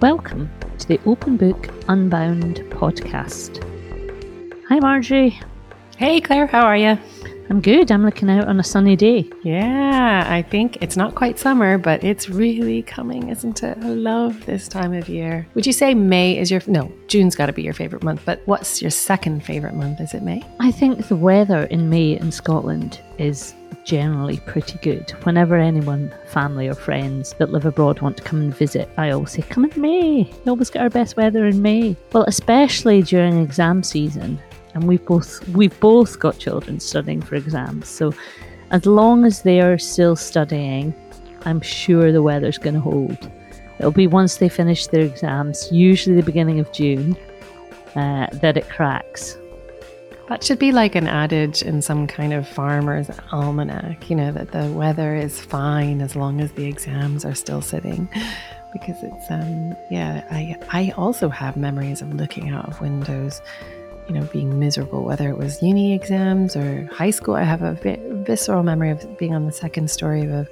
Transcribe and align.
Welcome 0.00 0.50
to 0.78 0.88
the 0.88 0.98
Open 1.04 1.36
Book 1.36 1.68
Unbound 1.88 2.60
podcast. 2.70 3.62
Hi, 4.68 4.78
Marjorie. 4.78 5.38
Hey, 5.98 6.22
Claire, 6.22 6.46
how 6.46 6.62
are 6.62 6.76
you? 6.78 6.98
I'm 7.50 7.60
good. 7.60 7.90
I'm 7.90 8.04
looking 8.04 8.30
out 8.30 8.46
on 8.46 8.60
a 8.60 8.64
sunny 8.64 8.94
day. 8.94 9.28
Yeah, 9.42 10.24
I 10.28 10.40
think 10.40 10.78
it's 10.80 10.96
not 10.96 11.16
quite 11.16 11.36
summer, 11.36 11.78
but 11.78 12.04
it's 12.04 12.30
really 12.30 12.82
coming, 12.82 13.28
isn't 13.28 13.64
it? 13.64 13.76
I 13.82 13.88
love 13.88 14.46
this 14.46 14.68
time 14.68 14.92
of 14.92 15.08
year. 15.08 15.48
Would 15.54 15.66
you 15.66 15.72
say 15.72 15.92
May 15.92 16.38
is 16.38 16.48
your 16.48 16.62
no? 16.68 16.92
June's 17.08 17.34
got 17.34 17.46
to 17.46 17.52
be 17.52 17.62
your 17.62 17.74
favorite 17.74 18.04
month, 18.04 18.22
but 18.24 18.40
what's 18.46 18.80
your 18.80 18.92
second 18.92 19.44
favorite 19.44 19.74
month? 19.74 20.00
Is 20.00 20.14
it 20.14 20.22
May? 20.22 20.44
I 20.60 20.70
think 20.70 21.08
the 21.08 21.16
weather 21.16 21.64
in 21.64 21.90
May 21.90 22.16
in 22.16 22.30
Scotland 22.30 23.00
is 23.18 23.52
generally 23.84 24.36
pretty 24.46 24.78
good. 24.78 25.10
Whenever 25.24 25.56
anyone, 25.56 26.14
family 26.28 26.68
or 26.68 26.74
friends 26.74 27.34
that 27.38 27.50
live 27.50 27.66
abroad 27.66 28.00
want 28.00 28.16
to 28.18 28.22
come 28.22 28.40
and 28.40 28.54
visit, 28.54 28.88
I 28.96 29.10
always 29.10 29.32
say, 29.32 29.42
come 29.42 29.64
in 29.64 29.80
May. 29.80 30.32
We 30.44 30.50
always 30.50 30.70
get 30.70 30.82
our 30.82 30.90
best 30.90 31.16
weather 31.16 31.46
in 31.46 31.60
May. 31.60 31.96
Well, 32.12 32.24
especially 32.28 33.02
during 33.02 33.42
exam 33.42 33.82
season. 33.82 34.38
And 34.74 34.84
we've 34.84 35.04
both 35.04 35.46
we've 35.48 35.78
both 35.80 36.18
got 36.18 36.38
children 36.38 36.80
studying 36.80 37.22
for 37.22 37.34
exams. 37.34 37.88
So 37.88 38.14
as 38.70 38.86
long 38.86 39.24
as 39.24 39.42
they 39.42 39.60
are 39.60 39.78
still 39.78 40.16
studying, 40.16 40.94
I'm 41.44 41.60
sure 41.60 42.12
the 42.12 42.22
weather's 42.22 42.58
going 42.58 42.74
to 42.74 42.80
hold. 42.80 43.30
It'll 43.78 43.90
be 43.90 44.06
once 44.06 44.36
they 44.36 44.48
finish 44.48 44.86
their 44.88 45.00
exams, 45.00 45.68
usually 45.72 46.14
the 46.14 46.22
beginning 46.22 46.60
of 46.60 46.70
June, 46.70 47.16
uh, 47.96 48.26
that 48.34 48.56
it 48.56 48.68
cracks. 48.68 49.36
That 50.28 50.44
should 50.44 50.60
be 50.60 50.70
like 50.70 50.94
an 50.94 51.08
adage 51.08 51.62
in 51.62 51.82
some 51.82 52.06
kind 52.06 52.32
of 52.32 52.46
farmer's 52.46 53.10
almanac, 53.32 54.08
you 54.08 54.14
know, 54.14 54.30
that 54.30 54.52
the 54.52 54.70
weather 54.70 55.16
is 55.16 55.40
fine 55.40 56.00
as 56.00 56.14
long 56.14 56.40
as 56.40 56.52
the 56.52 56.66
exams 56.66 57.24
are 57.24 57.34
still 57.34 57.62
sitting. 57.62 58.08
Because 58.72 59.02
it's, 59.02 59.30
um, 59.30 59.74
yeah, 59.90 60.24
I, 60.30 60.56
I 60.70 60.92
also 60.96 61.28
have 61.28 61.56
memories 61.56 62.02
of 62.02 62.14
looking 62.14 62.50
out 62.50 62.68
of 62.68 62.80
windows, 62.80 63.40
you 64.10 64.18
know, 64.18 64.26
being 64.32 64.58
miserable, 64.58 65.04
whether 65.04 65.28
it 65.28 65.38
was 65.38 65.62
uni 65.62 65.94
exams 65.94 66.56
or 66.56 66.84
high 66.92 67.10
school. 67.10 67.36
I 67.36 67.44
have 67.44 67.62
a 67.62 67.74
visceral 68.26 68.64
memory 68.64 68.90
of 68.90 69.18
being 69.18 69.36
on 69.36 69.46
the 69.46 69.52
second 69.52 69.88
story 69.88 70.22
of 70.22 70.30
a, 70.30 70.48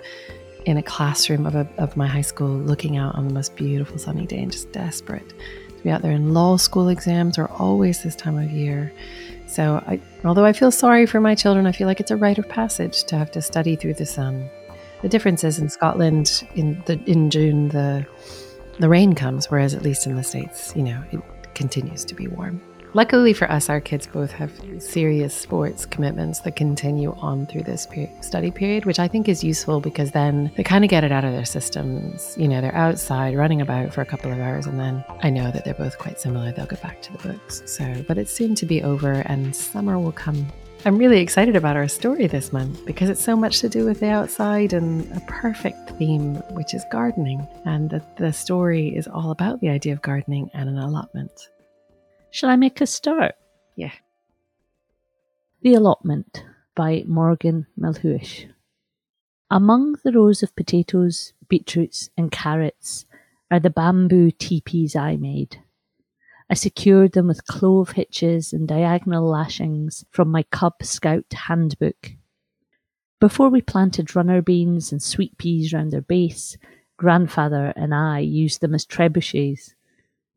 in 0.64 0.76
a 0.76 0.82
classroom 0.82 1.44
of, 1.44 1.56
a, 1.56 1.68
of 1.76 1.96
my 1.96 2.06
high 2.06 2.20
school, 2.20 2.50
looking 2.50 2.96
out 2.96 3.16
on 3.16 3.26
the 3.26 3.34
most 3.34 3.56
beautiful 3.56 3.98
sunny 3.98 4.26
day 4.26 4.38
and 4.38 4.52
just 4.52 4.70
desperate 4.70 5.28
to 5.76 5.82
be 5.82 5.90
out 5.90 6.02
there. 6.02 6.12
And 6.12 6.34
law 6.34 6.56
school 6.56 6.88
exams 6.88 7.36
are 7.36 7.48
always 7.48 8.04
this 8.04 8.14
time 8.14 8.38
of 8.38 8.48
year. 8.52 8.92
So, 9.48 9.82
I, 9.88 10.00
although 10.24 10.44
I 10.44 10.52
feel 10.52 10.70
sorry 10.70 11.04
for 11.04 11.20
my 11.20 11.34
children, 11.34 11.66
I 11.66 11.72
feel 11.72 11.88
like 11.88 11.98
it's 11.98 12.12
a 12.12 12.16
rite 12.16 12.38
of 12.38 12.48
passage 12.48 13.02
to 13.06 13.18
have 13.18 13.32
to 13.32 13.42
study 13.42 13.74
through 13.74 13.90
um, 13.92 13.96
the 13.98 14.06
sun. 14.06 14.48
The 15.02 15.08
difference 15.08 15.42
is 15.42 15.58
in 15.58 15.68
Scotland, 15.68 16.46
in 16.54 16.80
the 16.86 17.00
in 17.06 17.28
June, 17.28 17.70
the 17.70 18.06
the 18.78 18.88
rain 18.88 19.16
comes, 19.16 19.50
whereas 19.50 19.74
at 19.74 19.82
least 19.82 20.06
in 20.06 20.14
the 20.14 20.22
states, 20.22 20.72
you 20.76 20.84
know, 20.84 21.02
it 21.10 21.20
continues 21.54 22.04
to 22.04 22.14
be 22.14 22.28
warm. 22.28 22.60
Luckily 22.98 23.32
for 23.32 23.48
us, 23.48 23.70
our 23.70 23.80
kids 23.80 24.08
both 24.08 24.32
have 24.32 24.50
serious 24.80 25.32
sports 25.32 25.86
commitments 25.86 26.40
that 26.40 26.56
continue 26.56 27.14
on 27.20 27.46
through 27.46 27.62
this 27.62 27.86
study 28.20 28.50
period, 28.50 28.86
which 28.86 28.98
I 28.98 29.06
think 29.06 29.28
is 29.28 29.44
useful 29.44 29.80
because 29.80 30.10
then 30.10 30.50
they 30.56 30.64
kind 30.64 30.82
of 30.82 30.90
get 30.90 31.04
it 31.04 31.12
out 31.12 31.22
of 31.22 31.30
their 31.30 31.44
systems. 31.44 32.34
You 32.36 32.48
know, 32.48 32.60
they're 32.60 32.74
outside 32.74 33.36
running 33.36 33.60
about 33.60 33.94
for 33.94 34.00
a 34.00 34.04
couple 34.04 34.32
of 34.32 34.40
hours, 34.40 34.66
and 34.66 34.80
then 34.80 35.04
I 35.22 35.30
know 35.30 35.48
that 35.52 35.64
they're 35.64 35.74
both 35.74 35.96
quite 35.96 36.18
similar. 36.18 36.50
They'll 36.50 36.66
get 36.66 36.82
back 36.82 37.00
to 37.02 37.12
the 37.12 37.18
books. 37.18 37.62
So, 37.66 38.04
but 38.08 38.18
it's 38.18 38.32
soon 38.32 38.56
to 38.56 38.66
be 38.66 38.82
over, 38.82 39.12
and 39.26 39.54
summer 39.54 39.96
will 40.00 40.10
come. 40.10 40.48
I'm 40.84 40.98
really 40.98 41.20
excited 41.20 41.54
about 41.54 41.76
our 41.76 41.86
story 41.86 42.26
this 42.26 42.52
month 42.52 42.84
because 42.84 43.10
it's 43.10 43.22
so 43.22 43.36
much 43.36 43.60
to 43.60 43.68
do 43.68 43.84
with 43.84 44.00
the 44.00 44.10
outside 44.10 44.72
and 44.72 45.08
a 45.16 45.20
perfect 45.28 45.90
theme, 45.90 46.34
which 46.50 46.74
is 46.74 46.84
gardening. 46.90 47.46
And 47.64 47.90
the, 47.90 48.02
the 48.16 48.32
story 48.32 48.88
is 48.88 49.06
all 49.06 49.30
about 49.30 49.60
the 49.60 49.68
idea 49.68 49.92
of 49.92 50.02
gardening 50.02 50.50
and 50.52 50.68
an 50.68 50.78
allotment. 50.78 51.48
Shall 52.30 52.50
I 52.50 52.56
make 52.56 52.80
a 52.80 52.86
start? 52.86 53.34
Yeah. 53.76 53.92
The 55.62 55.74
Allotment 55.74 56.44
by 56.74 57.04
Morgan 57.06 57.66
Melhuish. 57.78 58.48
Among 59.50 59.96
the 60.04 60.12
rows 60.12 60.42
of 60.42 60.54
potatoes, 60.54 61.32
beetroots, 61.48 62.10
and 62.16 62.30
carrots 62.30 63.06
are 63.50 63.58
the 63.58 63.70
bamboo 63.70 64.30
teepees 64.30 64.94
I 64.94 65.16
made. 65.16 65.62
I 66.50 66.54
secured 66.54 67.12
them 67.12 67.28
with 67.28 67.46
clove 67.46 67.92
hitches 67.92 68.52
and 68.52 68.68
diagonal 68.68 69.28
lashings 69.28 70.04
from 70.10 70.30
my 70.30 70.42
Cub 70.44 70.74
Scout 70.82 71.32
handbook. 71.32 72.12
Before 73.20 73.48
we 73.48 73.60
planted 73.60 74.14
runner 74.14 74.42
beans 74.42 74.92
and 74.92 75.02
sweet 75.02 75.36
peas 75.38 75.72
round 75.72 75.92
their 75.92 76.02
base, 76.02 76.56
grandfather 76.96 77.72
and 77.74 77.94
I 77.94 78.20
used 78.20 78.60
them 78.60 78.74
as 78.74 78.86
trebuchets. 78.86 79.74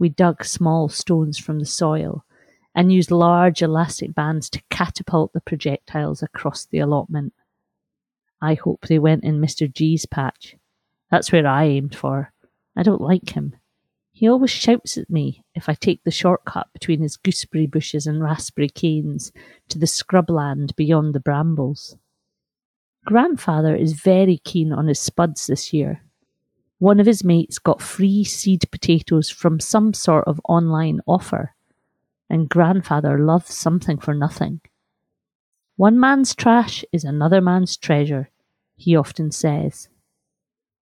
We 0.01 0.09
dug 0.09 0.43
small 0.43 0.89
stones 0.89 1.37
from 1.37 1.59
the 1.59 1.65
soil 1.67 2.25
and 2.73 2.91
used 2.91 3.11
large 3.11 3.61
elastic 3.61 4.15
bands 4.15 4.49
to 4.49 4.63
catapult 4.71 5.31
the 5.31 5.41
projectiles 5.41 6.23
across 6.23 6.65
the 6.65 6.79
allotment. 6.79 7.33
I 8.41 8.55
hope 8.55 8.87
they 8.87 8.97
went 8.97 9.23
in 9.23 9.39
Mr. 9.39 9.71
G's 9.71 10.07
patch. 10.07 10.55
That's 11.11 11.31
where 11.31 11.45
I 11.45 11.65
aimed 11.65 11.93
for. 11.93 12.33
I 12.75 12.81
don't 12.81 12.99
like 12.99 13.37
him. 13.37 13.55
He 14.11 14.27
always 14.27 14.49
shouts 14.49 14.97
at 14.97 15.07
me 15.07 15.43
if 15.53 15.69
I 15.69 15.75
take 15.75 16.03
the 16.03 16.09
shortcut 16.09 16.73
between 16.73 17.01
his 17.01 17.17
gooseberry 17.17 17.67
bushes 17.67 18.07
and 18.07 18.23
raspberry 18.23 18.69
canes 18.69 19.31
to 19.69 19.77
the 19.77 19.85
scrubland 19.85 20.75
beyond 20.75 21.13
the 21.13 21.19
brambles. 21.19 21.95
Grandfather 23.05 23.75
is 23.75 23.93
very 23.93 24.39
keen 24.39 24.73
on 24.73 24.87
his 24.87 24.99
spuds 24.99 25.45
this 25.45 25.71
year. 25.71 26.01
One 26.81 26.99
of 26.99 27.05
his 27.05 27.23
mates 27.23 27.59
got 27.59 27.79
free 27.79 28.23
seed 28.23 28.63
potatoes 28.71 29.29
from 29.29 29.59
some 29.59 29.93
sort 29.93 30.25
of 30.25 30.41
online 30.49 30.99
offer, 31.05 31.53
and 32.27 32.49
grandfather 32.49 33.19
loves 33.19 33.53
something 33.53 33.99
for 33.99 34.15
nothing. 34.15 34.61
One 35.75 35.99
man's 35.99 36.33
trash 36.33 36.83
is 36.91 37.03
another 37.03 37.39
man's 37.39 37.77
treasure, 37.77 38.31
he 38.77 38.95
often 38.95 39.29
says. 39.29 39.89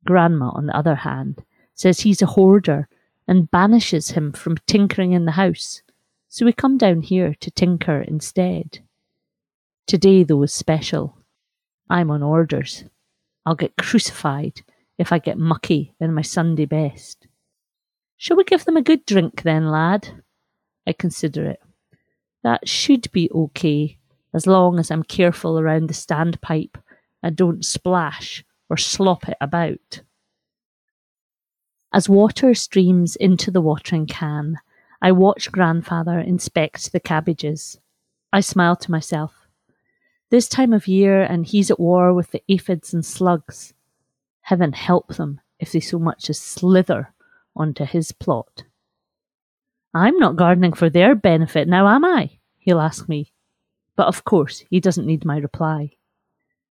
Grandma, 0.03 0.49
on 0.49 0.65
the 0.65 0.75
other 0.75 0.95
hand, 0.95 1.41
says 1.73 2.01
he's 2.01 2.21
a 2.21 2.25
hoarder 2.35 2.89
and 3.25 3.49
banishes 3.49 4.09
him 4.11 4.33
from 4.33 4.57
tinkering 4.67 5.13
in 5.13 5.23
the 5.23 5.39
house, 5.39 5.83
so 6.27 6.45
we 6.45 6.51
come 6.51 6.77
down 6.77 7.01
here 7.01 7.33
to 7.39 7.49
tinker 7.49 8.01
instead. 8.01 8.79
Today, 9.85 10.23
though, 10.23 10.43
is 10.43 10.51
special. 10.51 11.17
I'm 11.89 12.11
on 12.11 12.23
orders. 12.23 12.83
I'll 13.45 13.55
get 13.55 13.77
crucified 13.77 14.63
if 14.97 15.11
I 15.11 15.19
get 15.19 15.37
mucky 15.37 15.93
in 15.99 16.13
my 16.13 16.21
Sunday 16.21 16.65
best. 16.65 17.27
Shall 18.17 18.37
we 18.37 18.43
give 18.43 18.65
them 18.65 18.77
a 18.77 18.81
good 18.81 19.05
drink 19.05 19.43
then, 19.43 19.69
lad? 19.69 20.23
I 20.87 20.93
consider 20.93 21.45
it. 21.45 21.61
That 22.43 22.67
should 22.67 23.11
be 23.11 23.29
okay, 23.31 23.97
as 24.33 24.47
long 24.47 24.79
as 24.79 24.89
I'm 24.89 25.03
careful 25.03 25.59
around 25.59 25.87
the 25.87 25.93
standpipe 25.93 26.75
and 27.21 27.35
don't 27.35 27.65
splash 27.65 28.43
or 28.69 28.77
slop 28.77 29.27
it 29.27 29.37
about. 29.39 30.01
As 31.93 32.09
water 32.09 32.53
streams 32.53 33.15
into 33.15 33.51
the 33.51 33.61
watering 33.61 34.07
can, 34.07 34.59
I 35.01 35.11
watch 35.11 35.51
grandfather 35.51 36.19
inspect 36.19 36.91
the 36.91 36.99
cabbages. 36.99 37.79
I 38.33 38.39
smile 38.41 38.75
to 38.77 38.91
myself. 38.91 39.47
This 40.29 40.49
time 40.49 40.73
of 40.73 40.87
year, 40.87 41.21
and 41.21 41.45
he's 41.45 41.71
at 41.71 41.79
war 41.79 42.13
with 42.13 42.31
the 42.31 42.43
aphids 42.49 42.93
and 42.93 43.05
slugs. 43.05 43.73
Heaven 44.47 44.71
help 44.71 45.09
them 45.09 45.41
if 45.59 45.73
they 45.73 45.81
so 45.81 45.99
much 45.99 46.29
as 46.29 46.39
slither 46.39 47.13
onto 47.53 47.83
his 47.83 48.13
plot. 48.13 48.63
I'm 49.93 50.17
not 50.19 50.37
gardening 50.37 50.71
for 50.71 50.89
their 50.89 51.15
benefit 51.15 51.67
now, 51.67 51.85
am 51.89 52.05
I? 52.05 52.39
He'll 52.57 52.79
ask 52.79 53.09
me. 53.09 53.33
But 53.97 54.07
of 54.07 54.23
course, 54.23 54.63
he 54.69 54.79
doesn't 54.79 55.05
need 55.05 55.25
my 55.25 55.35
reply. 55.39 55.97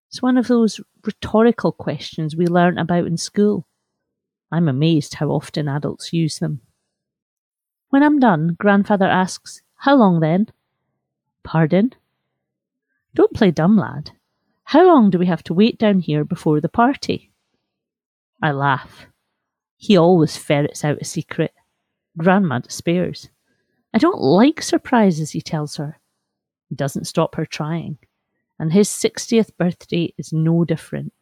It's 0.08 0.22
one 0.22 0.38
of 0.38 0.46
those 0.48 0.80
rhetorical 1.04 1.70
questions 1.70 2.34
we 2.34 2.46
learn 2.46 2.78
about 2.78 3.04
in 3.04 3.18
school. 3.18 3.66
I'm 4.50 4.68
amazed 4.68 5.16
how 5.16 5.28
often 5.28 5.68
adults 5.68 6.14
use 6.14 6.38
them. 6.38 6.62
When 7.90 8.02
I'm 8.02 8.18
done, 8.18 8.56
grandfather 8.58 9.04
asks, 9.04 9.60
How 9.74 9.96
long 9.96 10.20
then? 10.20 10.48
Pardon? 11.42 11.94
Don't 13.14 13.34
play 13.34 13.50
dumb, 13.50 13.76
lad. 13.76 14.12
How 14.64 14.86
long 14.86 15.10
do 15.10 15.18
we 15.18 15.26
have 15.26 15.42
to 15.42 15.52
wait 15.52 15.78
down 15.78 16.00
here 16.00 16.24
before 16.24 16.62
the 16.62 16.70
party? 16.70 17.32
I 18.46 18.52
laugh. 18.52 19.08
He 19.76 19.96
always 19.96 20.36
ferrets 20.36 20.84
out 20.84 20.98
a 21.00 21.04
secret. 21.04 21.52
Grandma 22.16 22.60
despairs. 22.60 23.28
I 23.92 23.98
don't 23.98 24.20
like 24.20 24.62
surprises, 24.62 25.32
he 25.32 25.40
tells 25.40 25.74
her. 25.78 25.98
He 26.68 26.76
doesn't 26.76 27.08
stop 27.08 27.34
her 27.34 27.44
trying. 27.44 27.98
And 28.60 28.72
his 28.72 28.88
60th 28.88 29.50
birthday 29.58 30.14
is 30.16 30.32
no 30.32 30.64
different. 30.64 31.12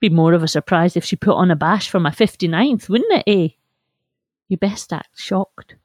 Be 0.00 0.10
more 0.10 0.34
of 0.34 0.42
a 0.42 0.48
surprise 0.48 0.98
if 0.98 1.04
she 1.04 1.16
put 1.16 1.34
on 1.34 1.50
a 1.50 1.56
bash 1.56 1.88
for 1.88 1.98
my 1.98 2.10
59th, 2.10 2.90
wouldn't 2.90 3.10
it, 3.10 3.24
eh? 3.26 3.54
You 4.48 4.58
best 4.58 4.92
act 4.92 5.18
shocked. 5.18 5.76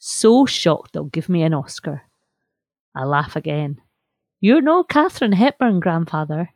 So 0.00 0.44
shocked 0.44 0.92
they'll 0.92 1.04
give 1.04 1.28
me 1.28 1.44
an 1.44 1.54
Oscar. 1.54 2.02
I 2.96 3.04
laugh 3.04 3.36
again. 3.36 3.80
You're 4.40 4.60
no 4.60 4.82
Katharine 4.82 5.32
Hepburn, 5.32 5.78
grandfather. 5.78 6.50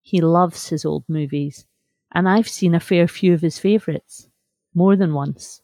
He 0.00 0.22
loves 0.22 0.68
his 0.68 0.86
old 0.86 1.04
movies, 1.06 1.66
and 2.12 2.28
I've 2.28 2.48
seen 2.48 2.74
a 2.74 2.80
fair 2.80 3.08
few 3.08 3.32
of 3.34 3.40
his 3.40 3.58
favourites, 3.58 4.28
more 4.74 4.96
than 4.96 5.14
once. 5.14 5.62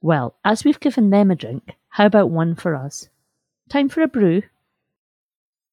Well, 0.00 0.34
as 0.44 0.64
we've 0.64 0.80
given 0.80 1.10
them 1.10 1.30
a 1.30 1.36
drink, 1.36 1.76
how 1.90 2.06
about 2.06 2.30
one 2.30 2.54
for 2.54 2.74
us? 2.74 3.08
Time 3.68 3.88
for 3.88 4.02
a 4.02 4.08
brew? 4.08 4.42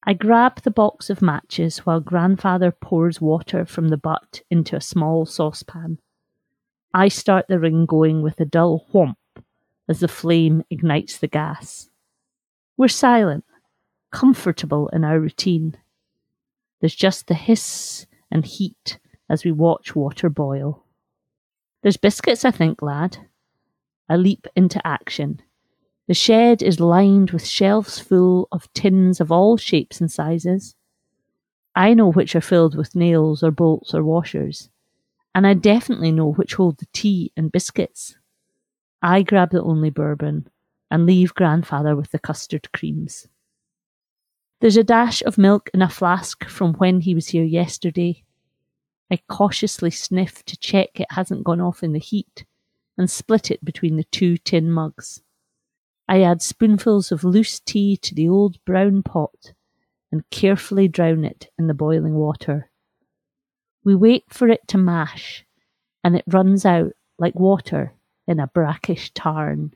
I 0.03 0.13
grab 0.13 0.61
the 0.61 0.71
box 0.71 1.09
of 1.09 1.21
matches 1.21 1.79
while 1.79 1.99
grandfather 1.99 2.71
pours 2.71 3.19
water 3.19 3.65
from 3.65 3.89
the 3.89 3.97
butt 3.97 4.41
into 4.49 4.75
a 4.75 4.81
small 4.81 5.25
saucepan. 5.25 5.99
I 6.93 7.07
start 7.07 7.47
the 7.47 7.59
ring 7.59 7.85
going 7.85 8.21
with 8.21 8.39
a 8.39 8.45
dull 8.45 8.85
whomp 8.93 9.15
as 9.87 9.99
the 9.99 10.07
flame 10.07 10.63
ignites 10.69 11.17
the 11.17 11.27
gas. 11.27 11.89
We're 12.75 12.87
silent, 12.87 13.45
comfortable 14.11 14.89
in 14.89 15.03
our 15.03 15.19
routine. 15.19 15.77
There's 16.79 16.95
just 16.95 17.27
the 17.27 17.33
hiss 17.33 18.05
and 18.29 18.45
heat 18.45 18.99
as 19.29 19.43
we 19.43 19.51
watch 19.51 19.95
water 19.95 20.29
boil. 20.29 20.83
There's 21.81 21.97
biscuits, 21.97 22.45
I 22.45 22.51
think, 22.51 22.81
lad. 22.81 23.17
I 24.09 24.15
leap 24.15 24.47
into 24.55 24.85
action. 24.85 25.41
The 26.07 26.13
shed 26.13 26.63
is 26.63 26.79
lined 26.79 27.31
with 27.31 27.45
shelves 27.45 27.99
full 27.99 28.47
of 28.51 28.71
tins 28.73 29.19
of 29.19 29.31
all 29.31 29.57
shapes 29.57 29.99
and 29.99 30.11
sizes. 30.11 30.75
I 31.75 31.93
know 31.93 32.11
which 32.11 32.35
are 32.35 32.41
filled 32.41 32.75
with 32.75 32.95
nails 32.95 33.43
or 33.43 33.51
bolts 33.51 33.93
or 33.93 34.03
washers, 34.03 34.69
and 35.35 35.45
I 35.45 35.53
definitely 35.53 36.11
know 36.11 36.31
which 36.31 36.55
hold 36.55 36.77
the 36.77 36.87
tea 36.93 37.31
and 37.35 37.51
biscuits. 37.51 38.15
I 39.01 39.21
grab 39.21 39.51
the 39.51 39.61
only 39.61 39.89
bourbon 39.89 40.47
and 40.89 41.05
leave 41.05 41.35
grandfather 41.35 41.95
with 41.95 42.11
the 42.11 42.19
custard 42.19 42.71
creams. 42.71 43.27
There's 44.59 44.77
a 44.77 44.83
dash 44.83 45.21
of 45.21 45.37
milk 45.37 45.69
in 45.73 45.81
a 45.81 45.89
flask 45.89 46.45
from 46.45 46.73
when 46.75 47.01
he 47.01 47.13
was 47.13 47.27
here 47.27 47.43
yesterday. 47.43 48.23
I 49.11 49.19
cautiously 49.29 49.91
sniff 49.91 50.43
to 50.45 50.57
check 50.57 50.99
it 50.99 51.07
hasn't 51.11 51.43
gone 51.43 51.61
off 51.61 51.83
in 51.83 51.93
the 51.93 51.99
heat 51.99 52.45
and 52.97 53.09
split 53.09 53.51
it 53.51 53.63
between 53.63 53.95
the 53.95 54.03
two 54.05 54.37
tin 54.37 54.71
mugs. 54.71 55.21
I 56.07 56.21
add 56.21 56.41
spoonfuls 56.41 57.11
of 57.11 57.23
loose 57.23 57.59
tea 57.59 57.97
to 57.97 58.15
the 58.15 58.27
old 58.29 58.63
brown 58.65 59.03
pot 59.03 59.53
and 60.11 60.29
carefully 60.29 60.87
drown 60.87 61.25
it 61.25 61.49
in 61.57 61.67
the 61.67 61.73
boiling 61.73 62.15
water. 62.15 62.69
We 63.83 63.95
wait 63.95 64.25
for 64.29 64.47
it 64.49 64.67
to 64.69 64.77
mash, 64.77 65.45
and 66.03 66.15
it 66.15 66.23
runs 66.27 66.65
out 66.65 66.93
like 67.17 67.35
water 67.35 67.93
in 68.27 68.39
a 68.39 68.47
brackish 68.47 69.11
tarn. 69.13 69.73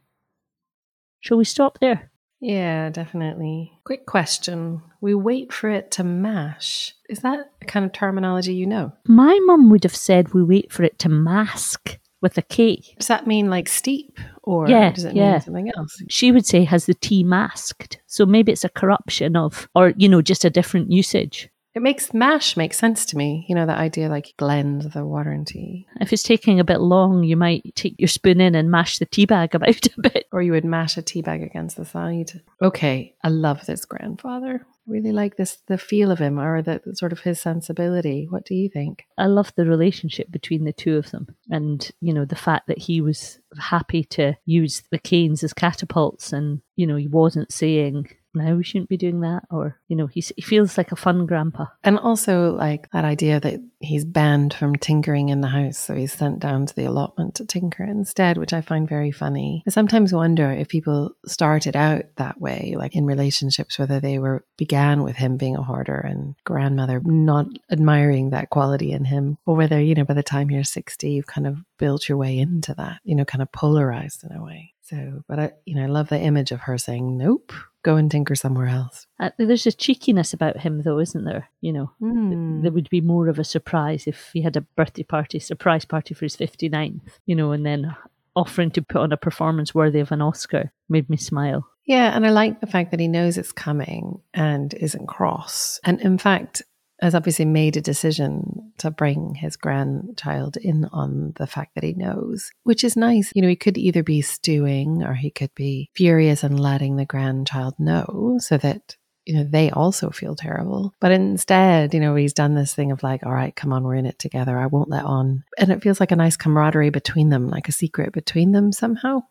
Shall 1.20 1.38
we 1.38 1.46
stop 1.46 1.80
there? 1.80 2.11
Yeah, 2.42 2.90
definitely. 2.90 3.72
Quick 3.84 4.06
question. 4.06 4.82
We 5.00 5.14
wait 5.14 5.54
for 5.54 5.70
it 5.70 5.92
to 5.92 6.04
mash. 6.04 6.96
Is 7.08 7.20
that 7.20 7.52
a 7.62 7.66
kind 7.66 7.86
of 7.86 7.94
terminology 7.94 8.54
you 8.54 8.66
know? 8.66 8.94
My 9.06 9.40
mum 9.46 9.70
would 9.70 9.84
have 9.84 9.96
said 9.96 10.34
we 10.34 10.44
wait 10.44 10.72
for 10.72 10.84
it 10.84 10.98
to 11.00 11.10
mask 11.10 12.00
with 12.22 12.38
a 12.38 12.42
K. 12.42 12.84
Does 12.98 13.08
that 13.08 13.28
mean 13.28 13.50
like 13.50 13.68
steep 13.68 14.20
or 14.44 14.68
Yeah, 14.68 14.92
does 14.92 15.06
it 15.06 15.16
yeah. 15.16 15.34
mean 15.34 15.42
something 15.42 15.72
else? 15.78 16.02
She 16.10 16.32
would 16.32 16.46
say 16.46 16.64
has 16.64 16.86
the 16.88 16.94
tea 16.96 17.24
masked. 17.24 18.00
So 18.08 18.26
maybe 18.26 18.52
it's 18.52 18.64
a 18.64 18.70
corruption 18.70 19.36
of, 19.36 19.68
or, 19.76 19.94
you 19.98 20.10
know, 20.10 20.22
just 20.22 20.46
a 20.46 20.50
different 20.50 20.92
usage. 20.92 21.50
It 21.74 21.82
makes 21.82 22.14
mash 22.14 22.58
make 22.58 22.74
sense 22.74 23.06
to 23.08 23.18
me. 23.18 23.46
You 23.48 23.56
know, 23.56 23.66
that 23.66 23.78
idea 23.78 24.10
like 24.10 24.34
blend 24.38 24.92
the 24.94 25.06
water 25.06 25.32
and 25.32 25.48
tea. 25.48 25.88
If 26.02 26.12
it's 26.12 26.24
taking 26.24 26.60
a 26.60 26.66
bit 26.66 26.82
long, 26.82 27.24
you 27.24 27.38
might 27.38 27.64
take 27.76 27.96
your 27.98 28.10
spoon 28.10 28.42
in 28.42 28.56
and 28.56 28.70
mash 28.70 29.00
the 29.00 29.06
tea 29.06 29.26
bag 29.26 29.56
about 29.56 29.86
a 29.98 30.02
bit. 30.02 30.26
Or 30.32 30.42
you 30.42 30.52
would 30.52 30.66
mash 30.66 30.98
a 30.98 31.02
tea 31.02 31.22
bag 31.22 31.42
against 31.42 31.78
the 31.78 31.86
side. 31.86 32.42
Okay, 32.62 33.16
I 33.24 33.30
love 33.30 33.66
this 33.66 33.86
grandfather. 33.86 34.66
I 34.66 34.92
really 34.92 35.14
like 35.14 35.38
this 35.38 35.60
the 35.68 35.78
feel 35.78 36.12
of 36.12 36.20
him 36.20 36.40
or 36.40 36.62
the 36.62 36.82
sort 36.94 37.14
of 37.14 37.22
his 37.22 37.40
sensibility. 37.40 38.28
What 38.30 38.46
do 38.46 38.56
you 38.56 38.68
think? 38.68 39.06
I 39.18 39.28
love 39.28 39.54
the 39.56 39.66
relationship 39.66 40.30
between 40.30 40.66
the 40.66 40.74
two 40.74 40.98
of 40.98 41.12
them. 41.12 41.28
And, 41.50 41.90
you 42.02 42.14
know, 42.14 42.26
the 42.26 42.36
fact 42.36 42.68
that 42.68 42.80
he 42.80 43.00
was 43.00 43.40
happy 43.58 44.04
to 44.06 44.34
use 44.46 44.84
the 44.92 45.00
canes 45.00 45.44
as 45.44 45.54
catapults 45.54 46.34
and, 46.34 46.62
you 46.76 46.86
know, 46.86 46.98
he 46.98 47.08
wasn't 47.08 47.54
saying, 47.54 48.08
no, 48.34 48.56
we 48.56 48.64
shouldn't 48.64 48.90
be 48.90 48.98
doing 48.98 49.22
that. 49.22 49.44
Or, 49.50 49.80
you 49.88 49.96
know, 49.96 50.08
he 50.08 50.22
feels 50.22 50.78
like 50.78 50.92
a 50.92 50.96
fun 50.96 51.26
grandpa. 51.26 51.66
And 51.84 52.00
also 52.00 52.54
like 52.54 52.90
that 52.92 53.06
idea 53.06 53.40
that 53.40 53.60
he's 53.80 54.06
banned 54.06 54.54
from 54.54 54.76
tinkering 54.76 55.30
in 55.30 55.42
the 55.42 55.48
house, 55.48 55.78
so 55.78 55.96
he's 55.96 56.14
sent 56.14 56.40
down 56.40 56.66
to 56.68 56.76
the 56.76 56.86
allotment 56.86 57.36
to 57.36 57.46
tinker 57.46 57.84
instead, 57.84 58.38
which 58.38 58.54
I 58.54 58.62
find 58.62 58.88
very 58.88 59.12
funny. 59.12 59.64
I 59.68 59.72
sometimes 59.72 60.14
wonder 60.14 60.52
if 60.52 60.68
people 60.68 61.12
started 61.26 61.76
out 61.76 62.04
that 62.18 62.40
way, 62.40 62.76
like 62.78 62.96
in 62.96 63.06
relationships, 63.06 63.80
whether 63.80 64.00
they 64.00 64.20
were 64.20 64.46
began 64.58 65.04
with 65.04 65.16
him 65.16 65.38
being 65.38 65.56
a 65.56 65.64
hoarder 65.64 65.98
and 65.98 66.36
grandmother 66.46 67.02
not 67.04 67.48
admiring 67.72 68.30
that 68.30 68.50
quality 68.50 68.92
in 68.92 69.06
him, 69.06 69.38
or 69.46 69.56
whether, 69.56 69.82
you 69.82 69.96
know, 69.96 70.06
by 70.06 70.14
the 70.14 70.24
time 70.24 70.52
you're 70.52 70.64
60, 70.64 71.10
you've 71.10 71.28
kind 71.28 71.48
of 71.48 71.58
built 71.82 72.08
your 72.08 72.18
way 72.18 72.38
into 72.38 72.74
that, 72.76 73.00
you 73.04 73.16
know, 73.16 73.26
kind 73.26 73.42
of 73.42 73.52
polarized 73.52 74.24
in 74.24 74.32
a 74.38 74.44
way. 74.44 74.74
So, 74.84 75.24
but 75.28 75.40
I, 75.40 75.52
you 75.66 75.76
know, 75.76 75.84
I 75.84 75.88
love 75.88 76.10
the 76.10 76.20
image 76.20 76.52
of 76.52 76.62
her 76.62 76.78
saying, 76.78 77.18
nope, 77.18 77.52
go 77.84 77.96
and 77.96 78.10
tinker 78.12 78.36
somewhere 78.36 78.68
else. 78.68 79.08
Uh, 79.20 79.32
there's 79.38 79.66
a 79.66 79.72
cheekiness 79.72 80.32
about 80.34 80.58
him, 80.60 80.84
though, 80.84 81.00
isn't 81.00 81.26
there? 81.26 81.50
You 81.62 81.74
know, 81.74 81.92
Hmm. 82.00 82.62
there 82.62 82.72
would 82.72 82.90
be 82.90 83.02
more 83.02 83.28
of 83.30 83.40
a 83.40 83.44
surprise 83.44 84.06
if 84.06 84.30
he 84.34 84.42
had 84.42 84.56
a 84.56 84.62
birthday 84.62 85.04
party, 85.04 85.40
surprise 85.40 85.86
party 85.86 86.14
for 86.14 86.26
his 86.26 86.36
59th, 86.38 87.20
you 87.26 87.36
know, 87.36 87.52
and 87.52 87.66
then 87.66 87.96
offering 88.36 88.72
to 88.72 88.82
put 88.82 89.02
on 89.02 89.12
a 89.12 89.18
performance 89.18 89.74
worthy 89.76 90.00
of 90.00 90.12
an 90.12 90.22
Oscar 90.22 90.72
made 90.88 91.10
me 91.10 91.18
smile. 91.18 91.68
Yeah, 91.86 92.16
and 92.16 92.26
I 92.26 92.30
like 92.30 92.62
the 92.62 92.68
fact 92.68 92.92
that 92.92 93.00
he 93.00 93.08
knows 93.08 93.38
it's 93.38 93.52
coming 93.52 94.22
and 94.36 94.74
isn't 94.76 95.08
cross. 95.08 95.80
And 95.84 96.00
in 96.02 96.18
fact, 96.18 96.62
has 97.02 97.16
obviously 97.16 97.46
made 97.46 97.78
a 97.78 97.82
decision 97.82 98.74
to 98.78 98.92
bring 98.92 99.36
his 99.36 99.56
grandchild 99.56 100.58
in 100.58 100.86
on 100.92 101.34
the 101.38 101.48
fact 101.48 101.76
that 101.76 101.84
he 101.84 101.94
knows, 101.94 102.52
which 102.64 102.84
is 102.84 102.96
nice. 102.96 103.32
You 103.36 103.42
know, 103.42 103.48
he 103.48 103.56
could 103.56 103.78
either 103.78 104.04
be 104.04 104.22
stewing 104.22 105.04
or 105.04 105.14
he 105.14 105.32
could 105.32 105.54
be 105.56 105.90
furious 105.96 106.44
and 106.44 106.60
letting 106.60 106.96
the 106.96 107.06
grandchild 107.06 107.76
know 107.80 108.38
so 108.40 108.58
that 108.58 108.96
you 109.26 109.36
know 109.36 109.44
they 109.44 109.70
also 109.70 110.10
feel 110.10 110.36
terrible. 110.36 110.94
But 111.00 111.12
instead 111.12 111.94
you 111.94 112.00
know 112.00 112.16
he's 112.16 112.34
done 112.34 112.56
this 112.56 112.74
thing 112.74 112.92
of 112.92 113.04
like 113.04 113.24
all 113.24 113.34
right 113.34 113.56
come 113.56 113.72
on 113.74 113.84
we're 113.84 113.96
in 113.96 114.06
it 114.06 114.20
together. 114.20 114.58
I 114.58 114.68
won't 114.68 114.90
let 114.90 115.06
on. 115.06 115.44
And 115.58 115.72
it 115.72 115.82
feels 115.84 116.00
like 116.00 116.12
a 116.12 116.16
nice 116.16 116.38
camaraderie 116.38 116.90
between 116.90 117.30
them 117.30 117.48
like 117.48 117.68
a 117.68 117.72
secret 117.74 118.14
between 118.14 118.52
them 118.52 118.72
somehow 118.72 119.22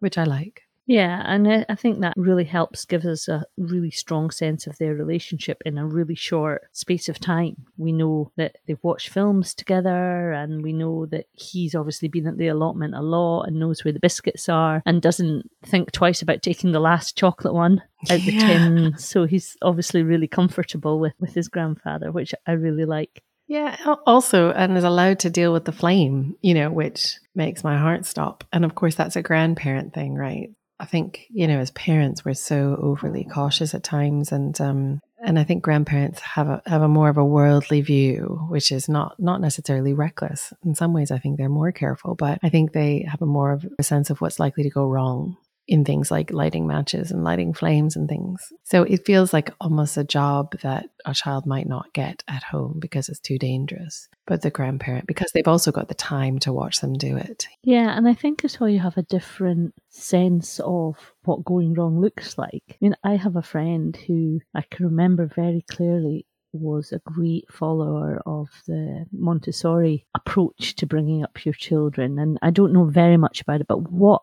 which 0.00 0.18
i 0.18 0.24
like 0.24 0.62
Yeah, 0.88 1.22
and 1.26 1.66
I 1.68 1.74
think 1.74 2.00
that 2.00 2.14
really 2.16 2.44
helps 2.44 2.86
give 2.86 3.04
us 3.04 3.28
a 3.28 3.44
really 3.58 3.90
strong 3.90 4.30
sense 4.30 4.66
of 4.66 4.78
their 4.78 4.94
relationship 4.94 5.60
in 5.66 5.76
a 5.76 5.86
really 5.86 6.14
short 6.14 6.62
space 6.72 7.10
of 7.10 7.20
time. 7.20 7.66
We 7.76 7.92
know 7.92 8.32
that 8.36 8.56
they've 8.66 8.82
watched 8.82 9.10
films 9.10 9.52
together, 9.52 10.32
and 10.32 10.62
we 10.62 10.72
know 10.72 11.04
that 11.10 11.26
he's 11.34 11.74
obviously 11.74 12.08
been 12.08 12.26
at 12.26 12.38
the 12.38 12.48
allotment 12.48 12.94
a 12.94 13.02
lot 13.02 13.42
and 13.42 13.60
knows 13.60 13.84
where 13.84 13.92
the 13.92 14.00
biscuits 14.00 14.48
are 14.48 14.82
and 14.86 15.02
doesn't 15.02 15.50
think 15.62 15.92
twice 15.92 16.22
about 16.22 16.42
taking 16.42 16.72
the 16.72 16.80
last 16.80 17.18
chocolate 17.18 17.52
one 17.52 17.82
out 18.10 18.20
the 18.20 18.38
tin. 18.38 18.96
So 18.96 19.26
he's 19.26 19.58
obviously 19.60 20.02
really 20.02 20.26
comfortable 20.26 20.98
with, 20.98 21.12
with 21.20 21.34
his 21.34 21.48
grandfather, 21.48 22.10
which 22.10 22.34
I 22.46 22.52
really 22.52 22.86
like. 22.86 23.22
Yeah, 23.46 23.76
also, 24.06 24.52
and 24.52 24.76
is 24.76 24.84
allowed 24.84 25.18
to 25.20 25.30
deal 25.30 25.52
with 25.52 25.66
the 25.66 25.72
flame, 25.72 26.36
you 26.40 26.54
know, 26.54 26.70
which 26.70 27.18
makes 27.34 27.64
my 27.64 27.76
heart 27.76 28.06
stop. 28.06 28.44
And 28.52 28.64
of 28.64 28.74
course, 28.74 28.94
that's 28.94 29.16
a 29.16 29.22
grandparent 29.22 29.92
thing, 29.94 30.14
right? 30.14 30.50
I 30.80 30.86
think, 30.86 31.26
you 31.30 31.46
know, 31.48 31.58
as 31.58 31.70
parents, 31.72 32.24
we're 32.24 32.34
so 32.34 32.78
overly 32.80 33.24
cautious 33.24 33.74
at 33.74 33.82
times. 33.82 34.30
And, 34.30 34.58
um, 34.60 35.00
and 35.20 35.38
I 35.38 35.44
think 35.44 35.62
grandparents 35.62 36.20
have 36.20 36.48
a, 36.48 36.62
have 36.66 36.82
a 36.82 36.88
more 36.88 37.08
of 37.08 37.16
a 37.16 37.24
worldly 37.24 37.80
view, 37.80 38.46
which 38.48 38.70
is 38.70 38.88
not, 38.88 39.18
not 39.18 39.40
necessarily 39.40 39.92
reckless. 39.92 40.52
In 40.64 40.74
some 40.74 40.92
ways, 40.92 41.10
I 41.10 41.18
think 41.18 41.36
they're 41.36 41.48
more 41.48 41.72
careful, 41.72 42.14
but 42.14 42.38
I 42.42 42.48
think 42.48 42.72
they 42.72 43.04
have 43.08 43.22
a 43.22 43.26
more 43.26 43.52
of 43.52 43.66
a 43.78 43.82
sense 43.82 44.10
of 44.10 44.20
what's 44.20 44.38
likely 44.38 44.62
to 44.62 44.70
go 44.70 44.86
wrong 44.86 45.36
in 45.68 45.84
things 45.84 46.10
like 46.10 46.32
lighting 46.32 46.66
matches 46.66 47.10
and 47.10 47.22
lighting 47.22 47.52
flames 47.52 47.94
and 47.94 48.08
things. 48.08 48.52
So 48.64 48.84
it 48.84 49.04
feels 49.04 49.34
like 49.34 49.52
almost 49.60 49.98
a 49.98 50.02
job 50.02 50.58
that 50.62 50.88
a 51.04 51.12
child 51.12 51.44
might 51.44 51.68
not 51.68 51.92
get 51.92 52.24
at 52.26 52.42
home 52.42 52.78
because 52.78 53.10
it's 53.10 53.20
too 53.20 53.38
dangerous. 53.38 54.08
But 54.26 54.40
the 54.40 54.50
grandparent, 54.50 55.06
because 55.06 55.30
they've 55.32 55.46
also 55.46 55.70
got 55.70 55.88
the 55.88 55.94
time 55.94 56.38
to 56.40 56.52
watch 56.54 56.80
them 56.80 56.94
do 56.94 57.16
it. 57.16 57.46
Yeah, 57.62 57.94
and 57.96 58.08
I 58.08 58.14
think 58.14 58.44
as 58.44 58.58
well 58.58 58.70
you 58.70 58.80
have 58.80 58.96
a 58.96 59.02
different 59.02 59.74
sense 59.90 60.58
of 60.60 60.96
what 61.24 61.44
going 61.44 61.74
wrong 61.74 62.00
looks 62.00 62.38
like. 62.38 62.64
I 62.70 62.76
mean, 62.80 62.96
I 63.04 63.16
have 63.16 63.36
a 63.36 63.42
friend 63.42 63.94
who 63.94 64.40
I 64.54 64.62
can 64.62 64.86
remember 64.86 65.26
very 65.26 65.64
clearly 65.70 66.26
was 66.52 66.92
a 66.92 67.00
great 67.00 67.44
follower 67.52 68.22
of 68.24 68.48
the 68.66 69.04
Montessori 69.12 70.06
approach 70.14 70.76
to 70.76 70.86
bringing 70.86 71.22
up 71.22 71.44
your 71.44 71.52
children. 71.52 72.18
And 72.18 72.38
I 72.40 72.50
don't 72.50 72.72
know 72.72 72.86
very 72.86 73.18
much 73.18 73.42
about 73.42 73.60
it, 73.60 73.66
but 73.66 73.90
what 73.90 74.22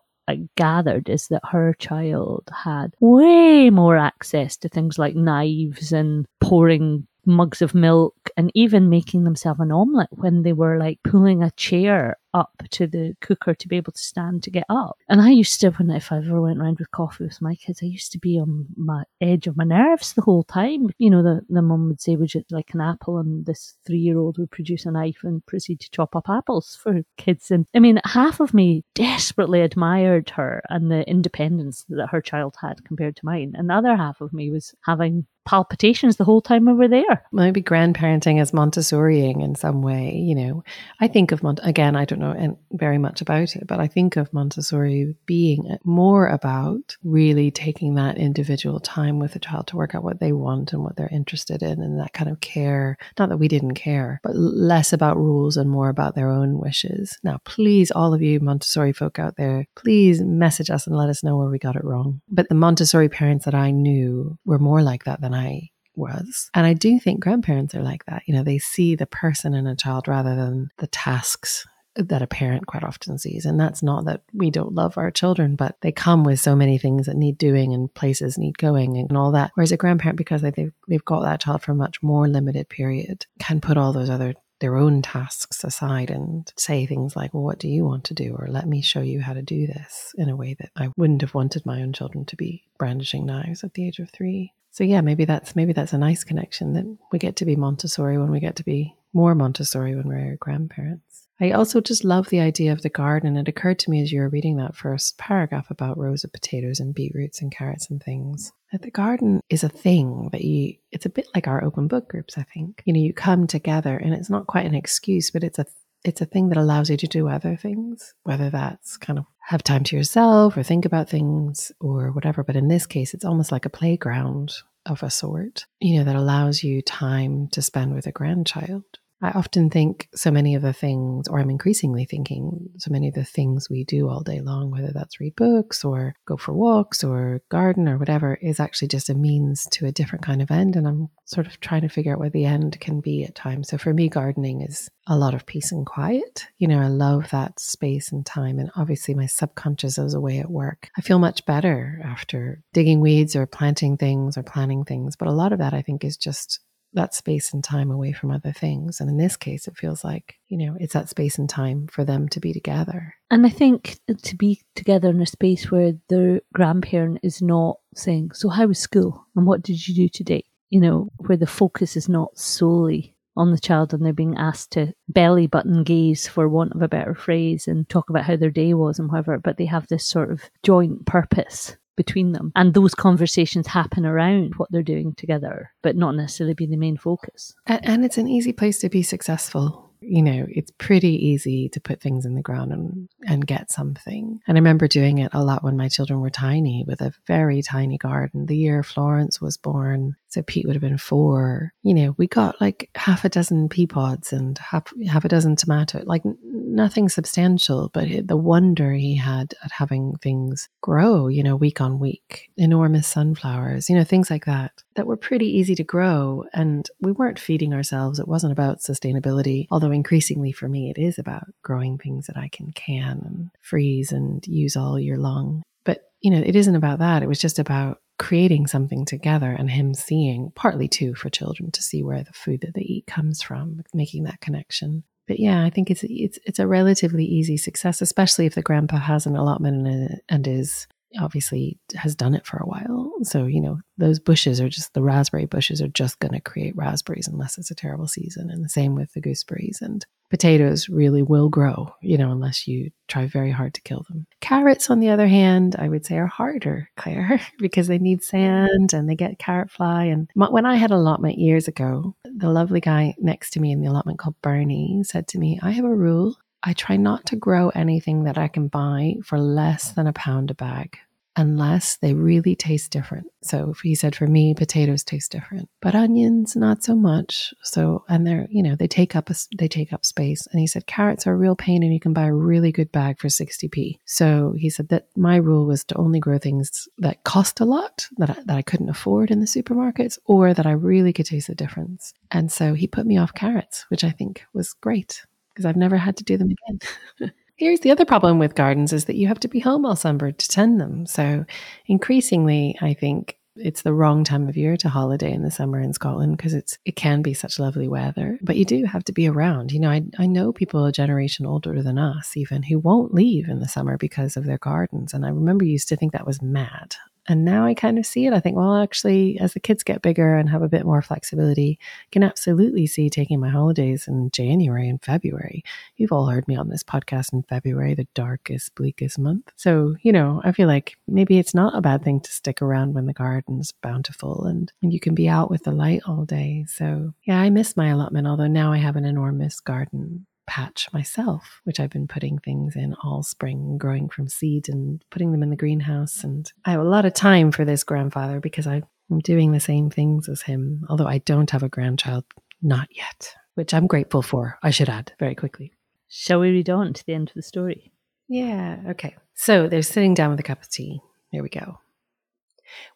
gathered 0.56 1.08
is 1.08 1.28
that 1.28 1.42
her 1.50 1.74
child 1.78 2.48
had 2.64 2.94
way 3.00 3.70
more 3.70 3.96
access 3.96 4.56
to 4.56 4.68
things 4.68 4.98
like 4.98 5.14
knives 5.14 5.92
and 5.92 6.26
pouring 6.40 7.06
mugs 7.26 7.60
of 7.60 7.74
milk 7.74 8.30
and 8.36 8.50
even 8.54 8.88
making 8.88 9.24
themselves 9.24 9.60
an 9.60 9.72
omelette 9.72 10.08
when 10.10 10.42
they 10.42 10.52
were 10.52 10.78
like 10.78 10.98
pulling 11.02 11.42
a 11.42 11.50
chair 11.52 12.16
up 12.36 12.62
to 12.70 12.86
the 12.86 13.14
cooker 13.22 13.54
to 13.54 13.66
be 13.66 13.76
able 13.76 13.92
to 13.92 13.98
stand 13.98 14.42
to 14.42 14.50
get 14.50 14.66
up. 14.68 14.98
And 15.08 15.22
I 15.22 15.30
used 15.30 15.58
to, 15.62 15.70
when 15.70 15.90
if 15.90 16.12
I 16.12 16.18
ever 16.18 16.40
went 16.40 16.58
around 16.58 16.78
with 16.78 16.90
coffee 16.90 17.24
with 17.24 17.40
my 17.40 17.54
kids, 17.54 17.80
I 17.82 17.86
used 17.86 18.12
to 18.12 18.18
be 18.18 18.38
on 18.38 18.66
my 18.76 19.04
edge 19.22 19.46
of 19.46 19.56
my 19.56 19.64
nerves 19.64 20.12
the 20.12 20.20
whole 20.22 20.44
time. 20.44 20.90
You 20.98 21.08
know, 21.08 21.22
the, 21.22 21.40
the 21.48 21.62
mum 21.62 21.88
would 21.88 22.00
say, 22.02 22.14
Would 22.14 22.34
you 22.34 22.44
like 22.50 22.74
an 22.74 22.82
apple? 22.82 23.16
And 23.18 23.46
this 23.46 23.74
three 23.86 23.98
year 23.98 24.18
old 24.18 24.36
would 24.36 24.50
produce 24.50 24.84
a 24.84 24.90
knife 24.90 25.20
and 25.22 25.44
proceed 25.46 25.80
to 25.80 25.90
chop 25.90 26.14
up 26.14 26.28
apples 26.28 26.78
for 26.80 27.02
kids. 27.16 27.50
And 27.50 27.66
I 27.74 27.78
mean, 27.78 28.00
half 28.04 28.40
of 28.40 28.52
me 28.52 28.84
desperately 28.94 29.62
admired 29.62 30.28
her 30.30 30.62
and 30.68 30.90
the 30.90 31.08
independence 31.08 31.86
that 31.88 32.08
her 32.10 32.20
child 32.20 32.56
had 32.60 32.84
compared 32.84 33.16
to 33.16 33.24
mine. 33.24 33.54
And 33.56 33.70
the 33.70 33.74
other 33.74 33.96
half 33.96 34.20
of 34.20 34.34
me 34.34 34.50
was 34.50 34.74
having 34.84 35.26
palpitations 35.46 36.16
the 36.16 36.24
whole 36.24 36.42
time 36.42 36.66
we 36.66 36.74
were 36.74 36.88
there. 36.88 37.24
Maybe 37.32 37.62
grandparenting 37.62 38.40
as 38.40 38.52
Montessoriing 38.52 39.42
in 39.42 39.54
some 39.54 39.80
way. 39.80 40.14
You 40.14 40.34
know, 40.34 40.64
I 41.00 41.08
think 41.08 41.32
of 41.32 41.42
Mont 41.42 41.60
again. 41.62 41.96
I 41.96 42.04
don't 42.04 42.18
know 42.18 42.25
very 42.72 42.98
much 42.98 43.20
about 43.20 43.56
it, 43.56 43.66
but 43.66 43.80
I 43.80 43.86
think 43.86 44.16
of 44.16 44.32
Montessori 44.32 45.14
being 45.26 45.76
more 45.84 46.26
about 46.26 46.96
really 47.04 47.50
taking 47.50 47.94
that 47.94 48.18
individual 48.18 48.80
time 48.80 49.18
with 49.18 49.32
the 49.32 49.38
child 49.38 49.66
to 49.68 49.76
work 49.76 49.94
out 49.94 50.04
what 50.04 50.20
they 50.20 50.32
want 50.32 50.72
and 50.72 50.82
what 50.82 50.96
they're 50.96 51.08
interested 51.08 51.62
in, 51.62 51.82
and 51.82 52.00
that 52.00 52.12
kind 52.12 52.30
of 52.30 52.40
care. 52.40 52.96
Not 53.18 53.28
that 53.28 53.38
we 53.38 53.48
didn't 53.48 53.74
care, 53.74 54.20
but 54.22 54.36
less 54.36 54.92
about 54.92 55.16
rules 55.16 55.56
and 55.56 55.70
more 55.70 55.88
about 55.88 56.14
their 56.14 56.28
own 56.28 56.58
wishes. 56.58 57.16
Now, 57.22 57.38
please, 57.44 57.90
all 57.90 58.14
of 58.14 58.22
you 58.22 58.40
Montessori 58.40 58.92
folk 58.92 59.18
out 59.18 59.36
there, 59.36 59.66
please 59.76 60.20
message 60.22 60.70
us 60.70 60.86
and 60.86 60.96
let 60.96 61.08
us 61.08 61.22
know 61.22 61.36
where 61.36 61.50
we 61.50 61.58
got 61.58 61.76
it 61.76 61.84
wrong. 61.84 62.20
But 62.28 62.48
the 62.48 62.54
Montessori 62.54 63.08
parents 63.08 63.44
that 63.44 63.54
I 63.54 63.70
knew 63.70 64.38
were 64.44 64.58
more 64.58 64.82
like 64.82 65.04
that 65.04 65.20
than 65.20 65.34
I 65.34 65.70
was. 65.94 66.50
And 66.54 66.66
I 66.66 66.74
do 66.74 67.00
think 67.00 67.20
grandparents 67.20 67.74
are 67.74 67.82
like 67.82 68.04
that. 68.04 68.22
You 68.26 68.34
know, 68.34 68.42
they 68.42 68.58
see 68.58 68.94
the 68.94 69.06
person 69.06 69.54
in 69.54 69.66
a 69.66 69.74
child 69.74 70.08
rather 70.08 70.36
than 70.36 70.68
the 70.78 70.86
tasks 70.88 71.66
that 71.96 72.22
a 72.22 72.26
parent 72.26 72.66
quite 72.66 72.84
often 72.84 73.18
sees. 73.18 73.44
And 73.44 73.58
that's 73.58 73.82
not 73.82 74.04
that 74.04 74.22
we 74.32 74.50
don't 74.50 74.74
love 74.74 74.98
our 74.98 75.10
children, 75.10 75.56
but 75.56 75.76
they 75.80 75.92
come 75.92 76.24
with 76.24 76.40
so 76.40 76.54
many 76.54 76.78
things 76.78 77.06
that 77.06 77.16
need 77.16 77.38
doing 77.38 77.74
and 77.74 77.92
places 77.92 78.38
need 78.38 78.58
going 78.58 78.96
and 78.96 79.16
all 79.16 79.32
that. 79.32 79.50
Whereas 79.54 79.72
a 79.72 79.76
grandparent, 79.76 80.18
because 80.18 80.42
they've, 80.42 80.72
they've 80.88 81.04
got 81.04 81.22
that 81.22 81.40
child 81.40 81.62
for 81.62 81.72
a 81.72 81.76
much 81.76 82.02
more 82.02 82.28
limited 82.28 82.68
period, 82.68 83.26
can 83.38 83.60
put 83.60 83.76
all 83.76 83.92
those 83.92 84.10
other 84.10 84.34
their 84.60 84.76
own 84.76 85.02
tasks 85.02 85.64
aside 85.64 86.10
and 86.10 86.50
say 86.56 86.86
things 86.86 87.14
like, 87.14 87.34
well, 87.34 87.42
what 87.42 87.58
do 87.58 87.68
you 87.68 87.84
want 87.84 88.04
to 88.04 88.14
do? 88.14 88.34
Or 88.38 88.48
let 88.48 88.66
me 88.66 88.80
show 88.80 89.02
you 89.02 89.20
how 89.20 89.34
to 89.34 89.42
do 89.42 89.66
this 89.66 90.14
in 90.16 90.28
a 90.28 90.36
way 90.36 90.54
that 90.58 90.70
I 90.76 90.88
wouldn't 90.96 91.20
have 91.20 91.34
wanted 91.34 91.66
my 91.66 91.82
own 91.82 91.92
children 91.92 92.24
to 92.26 92.36
be 92.36 92.64
brandishing 92.78 93.26
knives 93.26 93.64
at 93.64 93.74
the 93.74 93.86
age 93.86 93.98
of 93.98 94.10
three. 94.10 94.54
So 94.70 94.84
yeah, 94.84 95.00
maybe 95.00 95.24
that's 95.24 95.56
maybe 95.56 95.72
that's 95.72 95.92
a 95.92 95.98
nice 95.98 96.24
connection 96.24 96.74
that 96.74 96.98
we 97.12 97.18
get 97.18 97.36
to 97.36 97.44
be 97.44 97.56
Montessori 97.56 98.18
when 98.18 98.30
we 98.30 98.40
get 98.40 98.56
to 98.56 98.64
be 98.64 98.94
more 99.12 99.34
Montessori 99.34 99.94
when 99.94 100.08
we're 100.08 100.36
grandparents. 100.38 101.15
I 101.40 101.50
also 101.50 101.80
just 101.80 102.04
love 102.04 102.28
the 102.28 102.40
idea 102.40 102.72
of 102.72 102.82
the 102.82 102.88
garden. 102.88 103.36
It 103.36 103.48
occurred 103.48 103.78
to 103.80 103.90
me 103.90 104.00
as 104.00 104.10
you 104.10 104.20
were 104.20 104.28
reading 104.28 104.56
that 104.56 104.76
first 104.76 105.18
paragraph 105.18 105.70
about 105.70 105.98
rows 105.98 106.24
of 106.24 106.32
potatoes 106.32 106.80
and 106.80 106.94
beetroots 106.94 107.42
and 107.42 107.52
carrots 107.52 107.90
and 107.90 108.02
things 108.02 108.52
that 108.72 108.82
the 108.82 108.90
garden 108.90 109.40
is 109.48 109.62
a 109.62 109.68
thing 109.68 110.28
that 110.32 110.42
you 110.42 110.74
it's 110.90 111.06
a 111.06 111.10
bit 111.10 111.28
like 111.34 111.46
our 111.46 111.62
open 111.62 111.86
book 111.86 112.08
groups 112.08 112.36
i 112.36 112.42
think 112.42 112.82
you 112.84 112.92
know 112.92 112.98
you 112.98 113.14
come 113.14 113.46
together 113.46 113.96
and 113.96 114.12
it's 114.12 114.28
not 114.28 114.48
quite 114.48 114.66
an 114.66 114.74
excuse 114.74 115.30
but 115.30 115.44
it's 115.44 115.60
a 115.60 115.66
it's 116.04 116.20
a 116.20 116.26
thing 116.26 116.48
that 116.48 116.58
allows 116.58 116.90
you 116.90 116.96
to 116.96 117.06
do 117.06 117.28
other 117.28 117.54
things 117.54 118.12
whether 118.24 118.50
that's 118.50 118.96
kind 118.96 119.20
of 119.20 119.24
have 119.46 119.62
time 119.62 119.84
to 119.84 119.96
yourself 119.96 120.56
or 120.56 120.62
think 120.64 120.84
about 120.84 121.08
things 121.08 121.70
or 121.80 122.10
whatever. 122.10 122.42
But 122.42 122.56
in 122.56 122.66
this 122.66 122.84
case, 122.84 123.14
it's 123.14 123.24
almost 123.24 123.52
like 123.52 123.64
a 123.64 123.70
playground 123.70 124.52
of 124.84 125.04
a 125.04 125.10
sort, 125.10 125.66
you 125.80 125.98
know, 125.98 126.04
that 126.04 126.16
allows 126.16 126.64
you 126.64 126.82
time 126.82 127.46
to 127.52 127.62
spend 127.62 127.94
with 127.94 128.06
a 128.06 128.12
grandchild. 128.12 128.82
I 129.22 129.30
often 129.30 129.70
think 129.70 130.08
so 130.14 130.30
many 130.30 130.54
of 130.54 130.62
the 130.62 130.74
things, 130.74 131.26
or 131.28 131.38
I'm 131.40 131.48
increasingly 131.48 132.04
thinking 132.04 132.68
so 132.76 132.90
many 132.90 133.08
of 133.08 133.14
the 133.14 133.24
things 133.24 133.70
we 133.70 133.84
do 133.84 134.08
all 134.08 134.22
day 134.22 134.40
long, 134.40 134.70
whether 134.70 134.92
that's 134.92 135.20
read 135.20 135.36
books 135.36 135.84
or 135.84 136.14
go 136.26 136.36
for 136.36 136.52
walks 136.52 137.02
or 137.02 137.40
garden 137.48 137.88
or 137.88 137.96
whatever, 137.96 138.34
is 138.42 138.60
actually 138.60 138.88
just 138.88 139.08
a 139.08 139.14
means 139.14 139.66
to 139.72 139.86
a 139.86 139.92
different 139.92 140.24
kind 140.24 140.42
of 140.42 140.50
end. 140.50 140.76
And 140.76 140.86
I'm 140.86 141.08
sort 141.24 141.46
of 141.46 141.58
trying 141.60 141.80
to 141.82 141.88
figure 141.88 142.12
out 142.12 142.18
what 142.18 142.32
the 142.32 142.44
end 142.44 142.78
can 142.78 143.00
be 143.00 143.24
at 143.24 143.34
times. 143.34 143.68
So 143.68 143.78
for 143.78 143.94
me, 143.94 144.10
gardening 144.10 144.60
is 144.60 144.90
a 145.06 145.16
lot 145.16 145.34
of 145.34 145.46
peace 145.46 145.72
and 145.72 145.86
quiet. 145.86 146.46
You 146.58 146.68
know, 146.68 146.80
I 146.80 146.88
love 146.88 147.30
that 147.30 147.58
space 147.58 148.12
and 148.12 148.24
time. 148.24 148.58
And 148.58 148.70
obviously, 148.76 149.14
my 149.14 149.26
subconscious 149.26 149.96
is 149.96 150.12
away 150.12 150.40
at 150.40 150.50
work. 150.50 150.90
I 150.96 151.00
feel 151.00 151.18
much 151.18 151.46
better 151.46 152.02
after 152.04 152.62
digging 152.74 153.00
weeds 153.00 153.34
or 153.34 153.46
planting 153.46 153.96
things 153.96 154.36
or 154.36 154.42
planning 154.42 154.84
things. 154.84 155.16
But 155.16 155.28
a 155.28 155.32
lot 155.32 155.52
of 155.52 155.58
that, 155.60 155.72
I 155.72 155.80
think, 155.80 156.04
is 156.04 156.18
just 156.18 156.60
that 156.96 157.14
space 157.14 157.52
and 157.52 157.62
time 157.62 157.90
away 157.90 158.12
from 158.12 158.30
other 158.30 158.52
things. 158.52 159.00
And 159.00 159.08
in 159.08 159.16
this 159.16 159.36
case, 159.36 159.68
it 159.68 159.76
feels 159.76 160.02
like, 160.02 160.36
you 160.48 160.58
know, 160.58 160.76
it's 160.80 160.94
that 160.94 161.08
space 161.08 161.38
and 161.38 161.48
time 161.48 161.86
for 161.86 162.04
them 162.04 162.28
to 162.30 162.40
be 162.40 162.52
together. 162.52 163.14
And 163.30 163.46
I 163.46 163.50
think 163.50 163.98
to 164.22 164.36
be 164.36 164.60
together 164.74 165.10
in 165.10 165.20
a 165.20 165.26
space 165.26 165.70
where 165.70 165.92
their 166.08 166.40
grandparent 166.52 167.20
is 167.22 167.40
not 167.40 167.78
saying, 167.94 168.32
So, 168.34 168.48
how 168.48 168.66
was 168.66 168.78
school? 168.78 169.26
And 169.36 169.46
what 169.46 169.62
did 169.62 169.86
you 169.86 169.94
do 169.94 170.08
today? 170.08 170.44
You 170.70 170.80
know, 170.80 171.08
where 171.18 171.38
the 171.38 171.46
focus 171.46 171.96
is 171.96 172.08
not 172.08 172.36
solely 172.36 173.14
on 173.36 173.50
the 173.50 173.58
child 173.58 173.92
and 173.92 174.04
they're 174.04 174.12
being 174.12 174.36
asked 174.36 174.72
to 174.72 174.92
belly 175.08 175.46
button 175.46 175.84
gaze, 175.84 176.26
for 176.26 176.48
want 176.48 176.72
of 176.72 176.82
a 176.82 176.88
better 176.88 177.14
phrase, 177.14 177.68
and 177.68 177.88
talk 177.88 178.10
about 178.10 178.24
how 178.24 178.36
their 178.36 178.50
day 178.50 178.74
was 178.74 178.98
and 178.98 179.10
whatever, 179.10 179.38
but 179.38 179.58
they 179.58 179.66
have 179.66 179.86
this 179.88 180.04
sort 180.04 180.30
of 180.30 180.42
joint 180.62 181.04
purpose 181.06 181.76
between 181.96 182.32
them. 182.32 182.52
And 182.54 182.74
those 182.74 182.94
conversations 182.94 183.66
happen 183.66 184.06
around 184.06 184.54
what 184.56 184.70
they're 184.70 184.82
doing 184.82 185.14
together, 185.14 185.70
but 185.82 185.96
not 185.96 186.14
necessarily 186.14 186.54
be 186.54 186.66
the 186.66 186.76
main 186.76 186.96
focus. 186.96 187.54
And, 187.66 187.84
and 187.84 188.04
it's 188.04 188.18
an 188.18 188.28
easy 188.28 188.52
place 188.52 188.78
to 188.80 188.88
be 188.88 189.02
successful 189.02 189.86
you 190.00 190.22
know, 190.22 190.46
it's 190.48 190.70
pretty 190.78 191.26
easy 191.26 191.68
to 191.70 191.80
put 191.80 192.00
things 192.00 192.24
in 192.24 192.34
the 192.34 192.42
ground 192.42 192.72
and, 192.72 193.08
and 193.26 193.46
get 193.46 193.70
something. 193.70 194.40
And 194.46 194.56
I 194.56 194.60
remember 194.60 194.86
doing 194.86 195.18
it 195.18 195.30
a 195.32 195.42
lot 195.42 195.64
when 195.64 195.76
my 195.76 195.88
children 195.88 196.20
were 196.20 196.30
tiny 196.30 196.84
with 196.86 197.00
a 197.00 197.12
very 197.26 197.62
tiny 197.62 197.98
garden. 197.98 198.46
The 198.46 198.56
year 198.56 198.82
Florence 198.82 199.40
was 199.40 199.56
born, 199.56 200.16
so 200.36 200.42
Pete 200.42 200.66
would 200.66 200.76
have 200.76 200.82
been 200.82 200.98
four. 200.98 201.72
You 201.82 201.94
know, 201.94 202.14
we 202.18 202.26
got 202.26 202.60
like 202.60 202.90
half 202.94 203.24
a 203.24 203.30
dozen 203.30 203.70
pea 203.70 203.86
pods 203.86 204.34
and 204.34 204.58
half, 204.58 204.92
half 205.08 205.24
a 205.24 205.28
dozen 205.28 205.56
tomato, 205.56 206.02
like 206.04 206.20
nothing 206.44 207.08
substantial, 207.08 207.90
but 207.94 208.06
the 208.26 208.36
wonder 208.36 208.92
he 208.92 209.16
had 209.16 209.54
at 209.64 209.72
having 209.72 210.16
things 210.16 210.68
grow, 210.82 211.28
you 211.28 211.42
know, 211.42 211.56
week 211.56 211.80
on 211.80 211.98
week, 211.98 212.50
enormous 212.58 213.08
sunflowers, 213.08 213.88
you 213.88 213.96
know, 213.96 214.04
things 214.04 214.30
like 214.30 214.44
that, 214.44 214.72
that 214.94 215.06
were 215.06 215.16
pretty 215.16 215.46
easy 215.46 215.74
to 215.74 215.84
grow. 215.84 216.44
And 216.52 216.86
we 217.00 217.12
weren't 217.12 217.38
feeding 217.38 217.72
ourselves. 217.72 218.18
It 218.18 218.28
wasn't 218.28 218.52
about 218.52 218.80
sustainability, 218.80 219.66
although 219.70 219.90
increasingly 219.90 220.52
for 220.52 220.68
me, 220.68 220.90
it 220.90 221.00
is 221.00 221.18
about 221.18 221.44
growing 221.62 221.96
things 221.96 222.26
that 222.26 222.36
I 222.36 222.48
can 222.48 222.72
can 222.72 223.22
and 223.24 223.50
freeze 223.62 224.12
and 224.12 224.46
use 224.46 224.76
all 224.76 225.00
year 225.00 225.16
long. 225.16 225.62
But, 225.86 226.10
you 226.20 226.30
know, 226.30 226.42
it 226.44 226.56
isn't 226.56 226.76
about 226.76 226.98
that. 226.98 227.22
It 227.22 227.28
was 227.28 227.40
just 227.40 227.58
about 227.58 228.00
creating 228.18 228.66
something 228.66 229.04
together 229.04 229.50
and 229.50 229.70
him 229.70 229.94
seeing 229.94 230.50
partly 230.54 230.88
too 230.88 231.14
for 231.14 231.30
children 231.30 231.70
to 231.70 231.82
see 231.82 232.02
where 232.02 232.22
the 232.22 232.32
food 232.32 232.60
that 232.62 232.74
they 232.74 232.82
eat 232.82 233.06
comes 233.06 233.42
from 233.42 233.82
making 233.92 234.24
that 234.24 234.40
connection 234.40 235.04
but 235.26 235.38
yeah 235.38 235.64
i 235.64 235.70
think 235.70 235.90
it's 235.90 236.04
it's 236.08 236.38
it's 236.44 236.58
a 236.58 236.66
relatively 236.66 237.24
easy 237.24 237.56
success 237.56 238.00
especially 238.00 238.46
if 238.46 238.54
the 238.54 238.62
grandpa 238.62 238.96
has 238.96 239.26
an 239.26 239.36
allotment 239.36 239.86
and, 239.86 240.20
and 240.28 240.48
is 240.48 240.86
obviously 241.20 241.78
has 241.94 242.14
done 242.14 242.34
it 242.34 242.46
for 242.46 242.58
a 242.58 242.66
while. 242.66 243.12
So, 243.22 243.44
you 243.46 243.60
know, 243.60 243.78
those 243.96 244.18
bushes 244.18 244.60
are 244.60 244.68
just 244.68 244.94
the 244.94 245.02
raspberry 245.02 245.46
bushes 245.46 245.80
are 245.80 245.88
just 245.88 246.18
going 246.18 246.32
to 246.32 246.40
create 246.40 246.76
raspberries 246.76 247.28
unless 247.28 247.58
it's 247.58 247.70
a 247.70 247.74
terrible 247.74 248.08
season. 248.08 248.50
And 248.50 248.64
the 248.64 248.68
same 248.68 248.94
with 248.94 249.12
the 249.12 249.20
gooseberries 249.20 249.80
and 249.80 250.04
potatoes 250.30 250.88
really 250.88 251.22
will 251.22 251.48
grow, 251.48 251.94
you 252.00 252.18
know, 252.18 252.30
unless 252.30 252.66
you 252.66 252.90
try 253.08 253.26
very 253.26 253.50
hard 253.50 253.74
to 253.74 253.80
kill 253.82 254.04
them. 254.08 254.26
Carrots, 254.40 254.90
on 254.90 255.00
the 255.00 255.10
other 255.10 255.28
hand, 255.28 255.76
I 255.78 255.88
would 255.88 256.04
say 256.04 256.16
are 256.18 256.26
harder, 256.26 256.90
Claire, 256.96 257.40
because 257.58 257.86
they 257.86 257.98
need 257.98 258.22
sand 258.22 258.92
and 258.92 259.08
they 259.08 259.14
get 259.14 259.38
carrot 259.38 259.70
fly. 259.70 260.04
And 260.04 260.28
when 260.34 260.66
I 260.66 260.76
had 260.76 260.90
allotment 260.90 261.38
years 261.38 261.68
ago, 261.68 262.14
the 262.24 262.50
lovely 262.50 262.80
guy 262.80 263.14
next 263.18 263.50
to 263.50 263.60
me 263.60 263.72
in 263.72 263.80
the 263.80 263.88
allotment 263.88 264.18
called 264.18 264.40
Bernie 264.42 265.02
said 265.04 265.28
to 265.28 265.38
me, 265.38 265.58
I 265.62 265.70
have 265.70 265.84
a 265.84 265.94
rule. 265.94 266.36
I 266.62 266.72
try 266.72 266.96
not 266.96 267.26
to 267.26 267.36
grow 267.36 267.68
anything 267.70 268.24
that 268.24 268.38
I 268.38 268.48
can 268.48 268.66
buy 268.68 269.16
for 269.22 269.38
less 269.38 269.92
than 269.92 270.06
a 270.06 270.12
pound 270.12 270.50
a 270.50 270.54
bag 270.54 270.98
unless 271.36 271.96
they 271.96 272.14
really 272.14 272.56
taste 272.56 272.90
different. 272.90 273.26
So 273.42 273.74
he 273.82 273.94
said 273.94 274.16
for 274.16 274.26
me 274.26 274.54
potatoes 274.54 275.04
taste 275.04 275.30
different, 275.30 275.68
but 275.80 275.94
onions 275.94 276.56
not 276.56 276.82
so 276.82 276.96
much. 276.96 277.52
So 277.62 278.04
and 278.08 278.26
they're, 278.26 278.46
you 278.50 278.62
know, 278.62 278.74
they 278.74 278.88
take 278.88 279.14
up 279.14 279.30
a, 279.30 279.34
they 279.58 279.68
take 279.68 279.92
up 279.92 280.04
space. 280.04 280.46
And 280.48 280.60
he 280.60 280.66
said 280.66 280.86
carrots 280.86 281.26
are 281.26 281.32
a 281.32 281.36
real 281.36 281.54
pain 281.54 281.82
and 281.82 281.92
you 281.92 282.00
can 282.00 282.12
buy 282.12 282.26
a 282.26 282.34
really 282.34 282.72
good 282.72 282.90
bag 282.90 283.18
for 283.18 283.28
60p. 283.28 283.98
So 284.06 284.54
he 284.56 284.70
said 284.70 284.88
that 284.88 285.08
my 285.16 285.36
rule 285.36 285.66
was 285.66 285.84
to 285.84 285.96
only 285.96 286.18
grow 286.18 286.38
things 286.38 286.88
that 286.98 287.22
cost 287.24 287.60
a 287.60 287.64
lot 287.64 288.08
that 288.16 288.30
I, 288.30 288.36
that 288.46 288.56
I 288.56 288.62
couldn't 288.62 288.88
afford 288.88 289.30
in 289.30 289.40
the 289.40 289.46
supermarkets 289.46 290.18
or 290.24 290.54
that 290.54 290.66
I 290.66 290.72
really 290.72 291.12
could 291.12 291.26
taste 291.26 291.48
the 291.48 291.54
difference. 291.54 292.14
And 292.30 292.50
so 292.50 292.74
he 292.74 292.86
put 292.86 293.06
me 293.06 293.18
off 293.18 293.34
carrots, 293.34 293.84
which 293.88 294.04
I 294.04 294.10
think 294.10 294.44
was 294.54 294.72
great 294.72 295.22
because 295.50 295.66
I've 295.66 295.76
never 295.76 295.96
had 295.96 296.16
to 296.18 296.24
do 296.24 296.36
them 296.36 296.50
again. 296.50 297.32
Here's 297.56 297.80
the 297.80 297.90
other 297.90 298.04
problem 298.04 298.38
with 298.38 298.54
gardens 298.54 298.92
is 298.92 299.06
that 299.06 299.16
you 299.16 299.28
have 299.28 299.40
to 299.40 299.48
be 299.48 299.60
home 299.60 299.86
all 299.86 299.96
summer 299.96 300.30
to 300.30 300.48
tend 300.48 300.78
them. 300.80 301.06
So 301.06 301.46
increasingly, 301.86 302.76
I 302.80 302.92
think 302.94 303.38
It's 303.56 303.82
the 303.82 303.94
wrong 303.94 304.22
time 304.24 304.48
of 304.48 304.56
year 304.56 304.76
to 304.78 304.88
holiday 304.90 305.32
in 305.32 305.42
the 305.42 305.50
summer 305.50 305.80
in 305.80 305.92
Scotland 305.94 306.36
because 306.36 306.52
it's 306.52 306.78
it 306.84 306.94
can 306.96 307.22
be 307.22 307.32
such 307.34 307.58
lovely 307.58 307.88
weather. 307.88 308.38
But 308.42 308.56
you 308.56 308.64
do 308.66 308.84
have 308.84 309.04
to 309.04 309.12
be 309.12 309.26
around. 309.28 309.72
You 309.72 309.80
know, 309.80 309.90
I 309.90 310.02
I 310.18 310.26
know 310.26 310.52
people 310.52 310.84
a 310.84 310.92
generation 310.92 311.46
older 311.46 311.82
than 311.82 311.98
us 311.98 312.36
even 312.36 312.62
who 312.64 312.78
won't 312.78 313.14
leave 313.14 313.48
in 313.48 313.60
the 313.60 313.68
summer 313.68 313.96
because 313.96 314.36
of 314.36 314.44
their 314.44 314.58
gardens. 314.58 315.14
And 315.14 315.24
I 315.24 315.30
remember 315.30 315.64
used 315.64 315.88
to 315.88 315.96
think 315.96 316.12
that 316.12 316.26
was 316.26 316.42
mad. 316.42 316.96
And 317.28 317.44
now 317.44 317.64
I 317.64 317.74
kind 317.74 317.98
of 317.98 318.06
see 318.06 318.26
it. 318.26 318.32
I 318.32 318.40
think, 318.40 318.56
well, 318.56 318.76
actually, 318.76 319.38
as 319.40 319.54
the 319.54 319.60
kids 319.60 319.82
get 319.82 320.02
bigger 320.02 320.36
and 320.36 320.48
have 320.48 320.62
a 320.62 320.68
bit 320.68 320.84
more 320.84 321.02
flexibility, 321.02 321.78
I 321.80 322.08
can 322.12 322.22
absolutely 322.22 322.86
see 322.86 323.10
taking 323.10 323.40
my 323.40 323.48
holidays 323.48 324.06
in 324.06 324.30
January 324.30 324.88
and 324.88 325.02
February. 325.02 325.64
You've 325.96 326.12
all 326.12 326.26
heard 326.26 326.46
me 326.46 326.56
on 326.56 326.68
this 326.68 326.82
podcast 326.82 327.32
in 327.32 327.42
February, 327.42 327.94
the 327.94 328.06
darkest, 328.14 328.74
bleakest 328.74 329.18
month. 329.18 329.50
So, 329.56 329.96
you 330.02 330.12
know, 330.12 330.40
I 330.44 330.52
feel 330.52 330.68
like 330.68 330.96
maybe 331.08 331.38
it's 331.38 331.54
not 331.54 331.76
a 331.76 331.80
bad 331.80 332.04
thing 332.04 332.20
to 332.20 332.32
stick 332.32 332.62
around 332.62 332.94
when 332.94 333.06
the 333.06 333.12
garden's 333.12 333.72
bountiful 333.72 334.44
and, 334.44 334.72
and 334.82 334.92
you 334.92 335.00
can 335.00 335.14
be 335.14 335.28
out 335.28 335.50
with 335.50 335.64
the 335.64 335.72
light 335.72 336.02
all 336.06 336.24
day. 336.24 336.64
So, 336.68 337.14
yeah, 337.24 337.40
I 337.40 337.50
miss 337.50 337.76
my 337.76 337.88
allotment, 337.88 338.26
although 338.26 338.46
now 338.46 338.72
I 338.72 338.78
have 338.78 338.96
an 338.96 339.04
enormous 339.04 339.60
garden 339.60 340.26
patch 340.46 340.88
myself, 340.92 341.60
which 341.64 341.80
I've 341.80 341.90
been 341.90 342.08
putting 342.08 342.38
things 342.38 342.76
in 342.76 342.94
all 343.02 343.22
spring, 343.22 343.78
growing 343.78 344.08
from 344.08 344.28
seed 344.28 344.68
and 344.68 345.02
putting 345.10 345.32
them 345.32 345.42
in 345.42 345.50
the 345.50 345.56
greenhouse. 345.56 346.24
And 346.24 346.50
I 346.64 346.70
have 346.70 346.80
a 346.80 346.84
lot 346.84 347.04
of 347.04 347.14
time 347.14 347.52
for 347.52 347.64
this 347.64 347.84
grandfather 347.84 348.40
because 348.40 348.66
I'm 348.66 348.84
doing 349.22 349.52
the 349.52 349.60
same 349.60 349.90
things 349.90 350.28
as 350.28 350.42
him, 350.42 350.84
although 350.88 351.06
I 351.06 351.18
don't 351.18 351.50
have 351.50 351.62
a 351.62 351.68
grandchild, 351.68 352.24
not 352.62 352.88
yet, 352.90 353.34
which 353.54 353.74
I'm 353.74 353.86
grateful 353.86 354.22
for, 354.22 354.58
I 354.62 354.70
should 354.70 354.88
add 354.88 355.12
very 355.18 355.34
quickly. 355.34 355.72
Shall 356.08 356.40
we 356.40 356.50
read 356.50 356.70
on 356.70 356.92
to 356.92 357.04
the 357.04 357.14
end 357.14 357.28
of 357.28 357.34
the 357.34 357.42
story? 357.42 357.92
Yeah, 358.28 358.78
okay. 358.90 359.16
So 359.34 359.68
they're 359.68 359.82
sitting 359.82 360.14
down 360.14 360.30
with 360.30 360.40
a 360.40 360.44
cup 360.44 360.62
of 360.62 360.68
tea. 360.68 361.00
Here 361.30 361.42
we 361.42 361.48
go. 361.48 361.80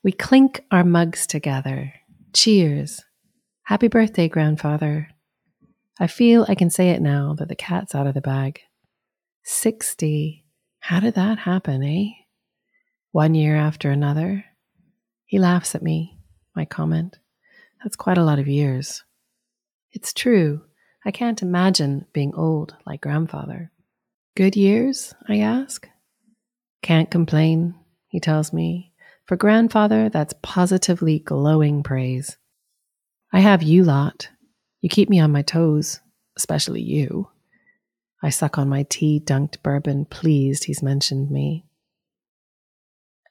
We 0.02 0.12
clink 0.12 0.64
our 0.70 0.84
mugs 0.84 1.26
together. 1.26 1.92
Cheers. 2.32 3.02
Happy 3.64 3.88
birthday, 3.88 4.28
grandfather. 4.28 5.08
I 6.02 6.06
feel 6.06 6.46
I 6.48 6.54
can 6.54 6.70
say 6.70 6.88
it 6.88 7.02
now 7.02 7.34
that 7.38 7.48
the 7.48 7.54
cat's 7.54 7.94
out 7.94 8.06
of 8.06 8.14
the 8.14 8.22
bag. 8.22 8.60
60. 9.44 10.46
How 10.80 10.98
did 10.98 11.14
that 11.14 11.40
happen, 11.40 11.82
eh? 11.82 12.06
One 13.12 13.34
year 13.34 13.54
after 13.54 13.90
another. 13.90 14.46
He 15.26 15.38
laughs 15.38 15.74
at 15.74 15.82
me, 15.82 16.18
my 16.56 16.64
comment. 16.64 17.18
That's 17.84 17.96
quite 17.96 18.16
a 18.16 18.24
lot 18.24 18.38
of 18.38 18.48
years. 18.48 19.04
It's 19.92 20.14
true. 20.14 20.62
I 21.04 21.10
can't 21.10 21.42
imagine 21.42 22.06
being 22.14 22.34
old 22.34 22.74
like 22.86 23.02
grandfather. 23.02 23.70
Good 24.36 24.56
years? 24.56 25.14
I 25.28 25.40
ask. 25.40 25.86
Can't 26.82 27.10
complain, 27.10 27.74
he 28.08 28.20
tells 28.20 28.54
me. 28.54 28.94
For 29.26 29.36
grandfather, 29.36 30.08
that's 30.08 30.34
positively 30.42 31.18
glowing 31.18 31.82
praise. 31.82 32.38
I 33.32 33.40
have 33.40 33.62
you 33.62 33.84
lot, 33.84 34.30
you 34.80 34.88
keep 34.88 35.08
me 35.08 35.20
on 35.20 35.32
my 35.32 35.42
toes, 35.42 36.00
especially 36.36 36.82
you. 36.82 37.28
I 38.22 38.30
suck 38.30 38.58
on 38.58 38.68
my 38.68 38.84
tea 38.84 39.20
dunked 39.24 39.62
bourbon, 39.62 40.04
pleased 40.04 40.64
he's 40.64 40.82
mentioned 40.82 41.30
me. 41.30 41.64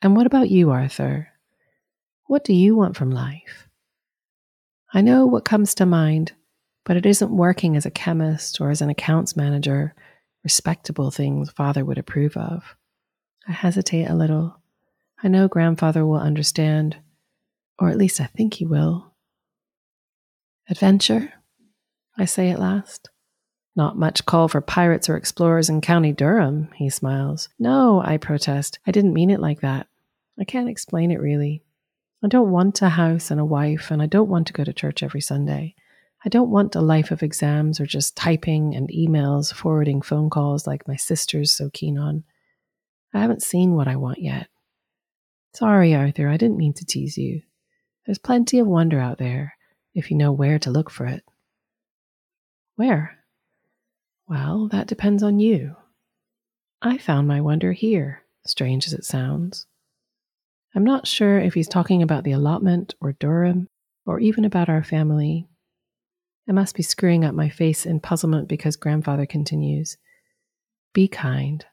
And 0.02 0.16
what 0.16 0.26
about 0.26 0.50
you, 0.50 0.72
Arthur? 0.72 1.30
What 2.26 2.44
do 2.44 2.54
you 2.54 2.76
want 2.76 2.96
from 2.96 3.12
life? 3.12 3.68
I 4.94 5.02
know 5.02 5.26
what 5.26 5.46
comes 5.46 5.76
to 5.76 5.86
mind, 5.86 6.34
but 6.86 6.98
it 6.98 7.06
isn't 7.06 7.32
working 7.32 7.76
as 7.76 7.86
a 7.86 7.92
chemist 7.92 8.60
or 8.60 8.72
as 8.72 8.82
an 8.82 8.90
accounts 8.90 9.36
manager, 9.36 9.94
respectable 10.44 11.12
things 11.12 11.52
father 11.52 11.86
would 11.86 11.98
approve 11.98 12.36
of. 12.38 12.76
I 13.48 13.52
hesitate 13.52 14.06
a 14.06 14.16
little. 14.16 14.60
I 15.22 15.28
know 15.28 15.48
grandfather 15.48 16.06
will 16.06 16.20
understand, 16.20 16.98
or 17.78 17.90
at 17.90 17.98
least 17.98 18.22
I 18.22 18.26
think 18.26 18.56
he 18.56 18.66
will. 18.66 19.14
Adventure? 20.70 21.34
I 22.18 22.26
say 22.26 22.50
at 22.50 22.60
last. 22.60 23.10
Not 23.76 23.98
much 23.98 24.26
call 24.26 24.48
for 24.48 24.62
pirates 24.62 25.08
or 25.10 25.16
explorers 25.16 25.70
in 25.70 25.82
County 25.82 26.12
Durham, 26.12 26.70
he 26.76 26.90
smiles. 26.90 27.50
No, 27.58 28.02
I 28.04 28.18
protest. 28.18 28.80
I 28.86 28.92
didn't 28.92 29.14
mean 29.14 29.30
it 29.30 29.40
like 29.40 29.62
that. 29.62 29.88
I 30.40 30.44
can't 30.44 30.70
explain 30.70 31.12
it 31.12 31.22
really. 31.22 31.64
I 32.24 32.28
don't 32.28 32.52
want 32.52 32.82
a 32.82 32.90
house 32.90 33.32
and 33.32 33.40
a 33.40 33.46
wife, 33.46 33.92
and 33.92 34.02
I 34.02 34.06
don't 34.06 34.30
want 34.30 34.48
to 34.48 34.54
go 34.54 34.64
to 34.64 34.74
church 34.74 35.04
every 35.04 35.22
Sunday. 35.22 35.76
I 36.26 36.30
don't 36.30 36.50
want 36.50 36.76
a 36.76 36.82
life 36.82 37.12
of 37.12 37.24
exams 37.24 37.80
or 37.80 37.86
just 37.86 38.18
typing 38.18 38.76
and 38.76 38.90
emails, 38.90 39.54
forwarding 39.54 40.02
phone 40.02 40.30
calls 40.30 40.68
like 40.68 40.88
my 40.88 40.98
sister's 40.98 41.54
so 41.54 41.70
keen 41.72 41.98
on. 41.98 42.26
I 43.14 43.20
haven't 43.20 43.42
seen 43.42 43.76
what 43.76 43.88
I 43.88 43.96
want 43.96 44.20
yet. 44.20 44.48
Sorry, 45.54 45.96
Arthur, 45.96 46.28
I 46.28 46.36
didn't 46.36 46.58
mean 46.58 46.74
to 46.74 46.86
tease 46.86 47.18
you. 47.18 47.42
There's 48.06 48.20
plenty 48.20 48.60
of 48.60 48.68
wonder 48.68 49.00
out 49.00 49.18
there 49.18 49.54
if 49.96 50.12
you 50.12 50.18
know 50.18 50.34
where 50.34 50.60
to 50.60 50.72
look 50.72 50.90
for 50.90 51.06
it. 51.06 51.24
Where? 52.80 53.18
Well, 54.30 54.70
that 54.70 54.88
depends 54.88 55.22
on 55.22 55.42
you. 55.42 55.76
I 56.82 56.98
found 56.98 57.28
my 57.28 57.42
wonder 57.42 57.74
here, 57.74 58.24
strange 58.46 58.88
as 58.88 58.94
it 58.94 59.04
sounds. 59.04 59.66
I'm 60.74 60.86
not 60.86 61.06
sure 61.06 61.40
if 61.40 61.56
he's 61.56 61.68
talking 61.68 62.02
about 62.02 62.24
the 62.24 62.32
allotment 62.32 62.96
or 63.02 63.12
Durham 63.12 63.68
or 64.06 64.22
even 64.22 64.46
about 64.46 64.70
our 64.70 64.82
family. 64.82 65.46
I 66.48 66.54
must 66.54 66.74
be 66.74 66.82
screwing 66.82 67.26
up 67.26 67.36
my 67.36 67.50
face 67.50 67.86
in 67.86 68.00
puzzlement 68.00 68.48
because 68.48 68.78
grandfather 68.78 69.26
continues 69.26 69.98
Be 70.94 71.10
kind, 71.10 71.66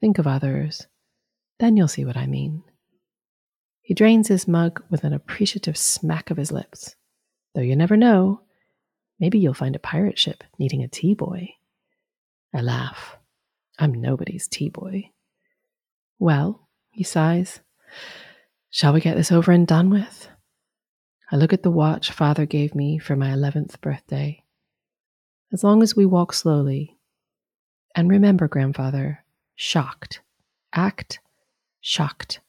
think 0.00 0.18
of 0.18 0.26
others, 0.26 0.88
then 1.60 1.76
you'll 1.76 1.86
see 1.86 2.04
what 2.04 2.16
I 2.16 2.26
mean. 2.26 2.64
He 3.80 3.94
drains 3.94 4.26
his 4.26 4.48
mug 4.48 4.82
with 4.90 5.04
an 5.04 5.12
appreciative 5.12 5.76
smack 5.76 6.32
of 6.32 6.36
his 6.36 6.50
lips. 6.50 6.96
Though 7.54 7.60
you 7.60 7.76
never 7.76 7.96
know, 7.96 8.40
Maybe 9.22 9.38
you'll 9.38 9.54
find 9.54 9.76
a 9.76 9.78
pirate 9.78 10.18
ship 10.18 10.42
needing 10.58 10.82
a 10.82 10.88
tea 10.88 11.14
boy. 11.14 11.54
I 12.52 12.60
laugh. 12.60 13.16
I'm 13.78 13.94
nobody's 13.94 14.48
tea 14.48 14.68
boy. 14.68 15.10
Well, 16.18 16.68
he 16.90 17.04
sighs, 17.04 17.60
shall 18.68 18.92
we 18.92 19.00
get 19.00 19.16
this 19.16 19.30
over 19.30 19.52
and 19.52 19.64
done 19.64 19.90
with? 19.90 20.28
I 21.30 21.36
look 21.36 21.52
at 21.52 21.62
the 21.62 21.70
watch 21.70 22.10
father 22.10 22.46
gave 22.46 22.74
me 22.74 22.98
for 22.98 23.14
my 23.14 23.28
11th 23.28 23.80
birthday. 23.80 24.42
As 25.52 25.62
long 25.62 25.84
as 25.84 25.94
we 25.94 26.04
walk 26.04 26.32
slowly. 26.32 26.98
And 27.94 28.10
remember, 28.10 28.48
grandfather, 28.48 29.24
shocked. 29.54 30.20
Act 30.72 31.20
shocked. 31.80 32.40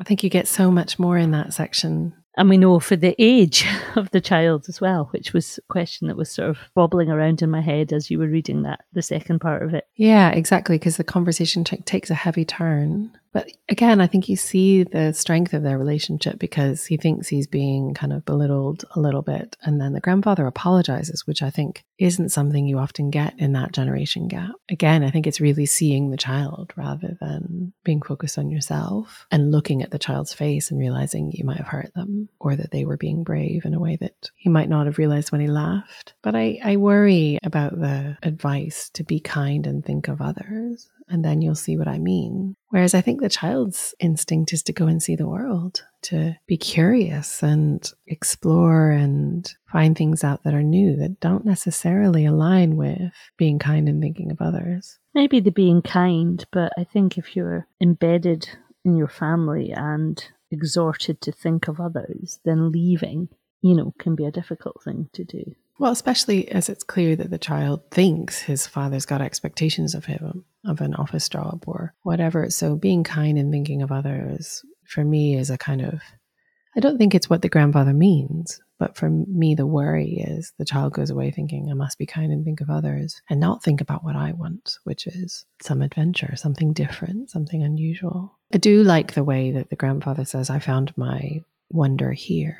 I 0.00 0.04
think 0.04 0.24
you 0.24 0.30
get 0.30 0.48
so 0.48 0.70
much 0.70 0.98
more 0.98 1.18
in 1.18 1.32
that 1.32 1.52
section 1.52 2.14
and 2.38 2.48
we 2.48 2.56
know 2.56 2.78
for 2.78 2.96
the 2.96 3.16
age 3.18 3.66
of 3.96 4.10
the 4.12 4.20
child 4.20 4.66
as 4.68 4.80
well, 4.80 5.08
which 5.10 5.32
was 5.32 5.58
a 5.58 5.72
question 5.72 6.08
that 6.08 6.16
was 6.16 6.30
sort 6.30 6.48
of 6.48 6.58
bobbling 6.74 7.10
around 7.10 7.42
in 7.42 7.50
my 7.50 7.60
head 7.60 7.92
as 7.92 8.10
you 8.10 8.18
were 8.18 8.28
reading 8.28 8.62
that, 8.62 8.84
the 8.92 9.02
second 9.02 9.40
part 9.40 9.62
of 9.62 9.74
it. 9.74 9.88
Yeah, 9.96 10.30
exactly. 10.30 10.78
Because 10.78 10.96
the 10.96 11.04
conversation 11.04 11.64
t- 11.64 11.78
takes 11.78 12.10
a 12.10 12.14
heavy 12.14 12.44
turn. 12.44 13.10
But 13.32 13.50
again, 13.68 14.00
I 14.00 14.06
think 14.06 14.28
you 14.28 14.36
see 14.36 14.84
the 14.84 15.12
strength 15.12 15.52
of 15.52 15.62
their 15.62 15.78
relationship 15.78 16.38
because 16.38 16.86
he 16.86 16.96
thinks 16.96 17.28
he's 17.28 17.46
being 17.46 17.94
kind 17.94 18.12
of 18.12 18.24
belittled 18.24 18.84
a 18.94 19.00
little 19.00 19.22
bit. 19.22 19.56
And 19.62 19.80
then 19.80 19.92
the 19.92 20.00
grandfather 20.00 20.46
apologizes, 20.46 21.26
which 21.26 21.42
I 21.42 21.50
think 21.50 21.84
isn't 21.98 22.30
something 22.30 22.66
you 22.66 22.78
often 22.78 23.10
get 23.10 23.34
in 23.38 23.52
that 23.52 23.72
generation 23.72 24.28
gap. 24.28 24.52
Again, 24.68 25.02
I 25.04 25.10
think 25.10 25.26
it's 25.26 25.40
really 25.40 25.66
seeing 25.66 26.10
the 26.10 26.16
child 26.16 26.72
rather 26.76 27.16
than 27.20 27.72
being 27.84 28.02
focused 28.02 28.38
on 28.38 28.50
yourself 28.50 29.26
and 29.30 29.50
looking 29.50 29.82
at 29.82 29.90
the 29.90 29.98
child's 29.98 30.32
face 30.32 30.70
and 30.70 30.80
realizing 30.80 31.32
you 31.32 31.44
might 31.44 31.58
have 31.58 31.66
hurt 31.66 31.92
them 31.94 32.28
or 32.40 32.56
that 32.56 32.70
they 32.70 32.84
were 32.84 32.96
being 32.96 33.24
brave 33.24 33.64
in 33.64 33.74
a 33.74 33.80
way 33.80 33.96
that 33.96 34.30
he 34.36 34.48
might 34.48 34.68
not 34.68 34.86
have 34.86 34.98
realized 34.98 35.32
when 35.32 35.40
he 35.40 35.48
laughed. 35.48 36.14
But 36.22 36.34
I, 36.34 36.58
I 36.64 36.76
worry 36.76 37.38
about 37.42 37.78
the 37.78 38.16
advice 38.22 38.90
to 38.90 39.04
be 39.04 39.20
kind 39.20 39.66
and 39.66 39.84
think 39.84 40.08
of 40.08 40.22
others 40.22 40.88
and 41.08 41.24
then 41.24 41.42
you'll 41.42 41.54
see 41.54 41.76
what 41.76 41.88
I 41.88 41.98
mean. 41.98 42.54
Whereas 42.68 42.94
I 42.94 43.00
think 43.00 43.20
the 43.20 43.28
child's 43.28 43.94
instinct 43.98 44.52
is 44.52 44.62
to 44.64 44.72
go 44.72 44.86
and 44.86 45.02
see 45.02 45.16
the 45.16 45.28
world, 45.28 45.82
to 46.02 46.36
be 46.46 46.56
curious 46.56 47.42
and 47.42 47.90
explore 48.06 48.90
and 48.90 49.50
find 49.70 49.96
things 49.96 50.22
out 50.22 50.44
that 50.44 50.54
are 50.54 50.62
new 50.62 50.96
that 50.96 51.20
don't 51.20 51.44
necessarily 51.44 52.26
align 52.26 52.76
with 52.76 53.12
being 53.36 53.58
kind 53.58 53.88
and 53.88 54.00
thinking 54.02 54.30
of 54.30 54.40
others. 54.40 54.98
Maybe 55.14 55.40
the 55.40 55.50
being 55.50 55.82
kind, 55.82 56.44
but 56.52 56.72
I 56.78 56.84
think 56.84 57.18
if 57.18 57.34
you're 57.34 57.66
embedded 57.80 58.48
in 58.84 58.96
your 58.96 59.08
family 59.08 59.72
and 59.72 60.22
exhorted 60.50 61.20
to 61.22 61.32
think 61.32 61.68
of 61.68 61.80
others, 61.80 62.40
then 62.44 62.70
leaving, 62.70 63.28
you 63.60 63.74
know, 63.74 63.94
can 63.98 64.14
be 64.14 64.24
a 64.24 64.30
difficult 64.30 64.82
thing 64.82 65.08
to 65.12 65.24
do. 65.24 65.54
Well, 65.78 65.92
especially 65.92 66.48
as 66.50 66.68
it's 66.68 66.82
clear 66.82 67.14
that 67.16 67.30
the 67.30 67.38
child 67.38 67.82
thinks 67.90 68.40
his 68.40 68.66
father's 68.66 69.06
got 69.06 69.22
expectations 69.22 69.94
of 69.94 70.06
him, 70.06 70.44
of 70.66 70.80
an 70.80 70.94
office 70.94 71.28
job 71.28 71.64
or 71.68 71.94
whatever. 72.02 72.50
So 72.50 72.74
being 72.74 73.04
kind 73.04 73.38
and 73.38 73.52
thinking 73.52 73.82
of 73.82 73.92
others 73.92 74.64
for 74.84 75.04
me 75.04 75.36
is 75.36 75.50
a 75.50 75.58
kind 75.58 75.82
of, 75.82 76.00
I 76.74 76.80
don't 76.80 76.98
think 76.98 77.14
it's 77.14 77.30
what 77.30 77.42
the 77.42 77.48
grandfather 77.48 77.92
means, 77.92 78.60
But 78.78 78.96
for 78.96 79.10
me, 79.10 79.54
the 79.54 79.66
worry 79.66 80.24
is 80.26 80.52
the 80.56 80.64
child 80.64 80.92
goes 80.92 81.10
away 81.10 81.30
thinking, 81.30 81.68
I 81.70 81.74
must 81.74 81.98
be 81.98 82.06
kind 82.06 82.32
and 82.32 82.44
think 82.44 82.60
of 82.60 82.70
others 82.70 83.20
and 83.28 83.40
not 83.40 83.62
think 83.62 83.80
about 83.80 84.04
what 84.04 84.14
I 84.14 84.32
want, 84.32 84.78
which 84.84 85.06
is 85.06 85.44
some 85.60 85.82
adventure, 85.82 86.36
something 86.36 86.72
different, 86.72 87.30
something 87.30 87.62
unusual. 87.62 88.38
I 88.54 88.58
do 88.58 88.84
like 88.84 89.14
the 89.14 89.24
way 89.24 89.50
that 89.50 89.70
the 89.70 89.76
grandfather 89.76 90.24
says, 90.24 90.48
I 90.48 90.60
found 90.60 90.96
my 90.96 91.42
wonder 91.70 92.12
here, 92.12 92.58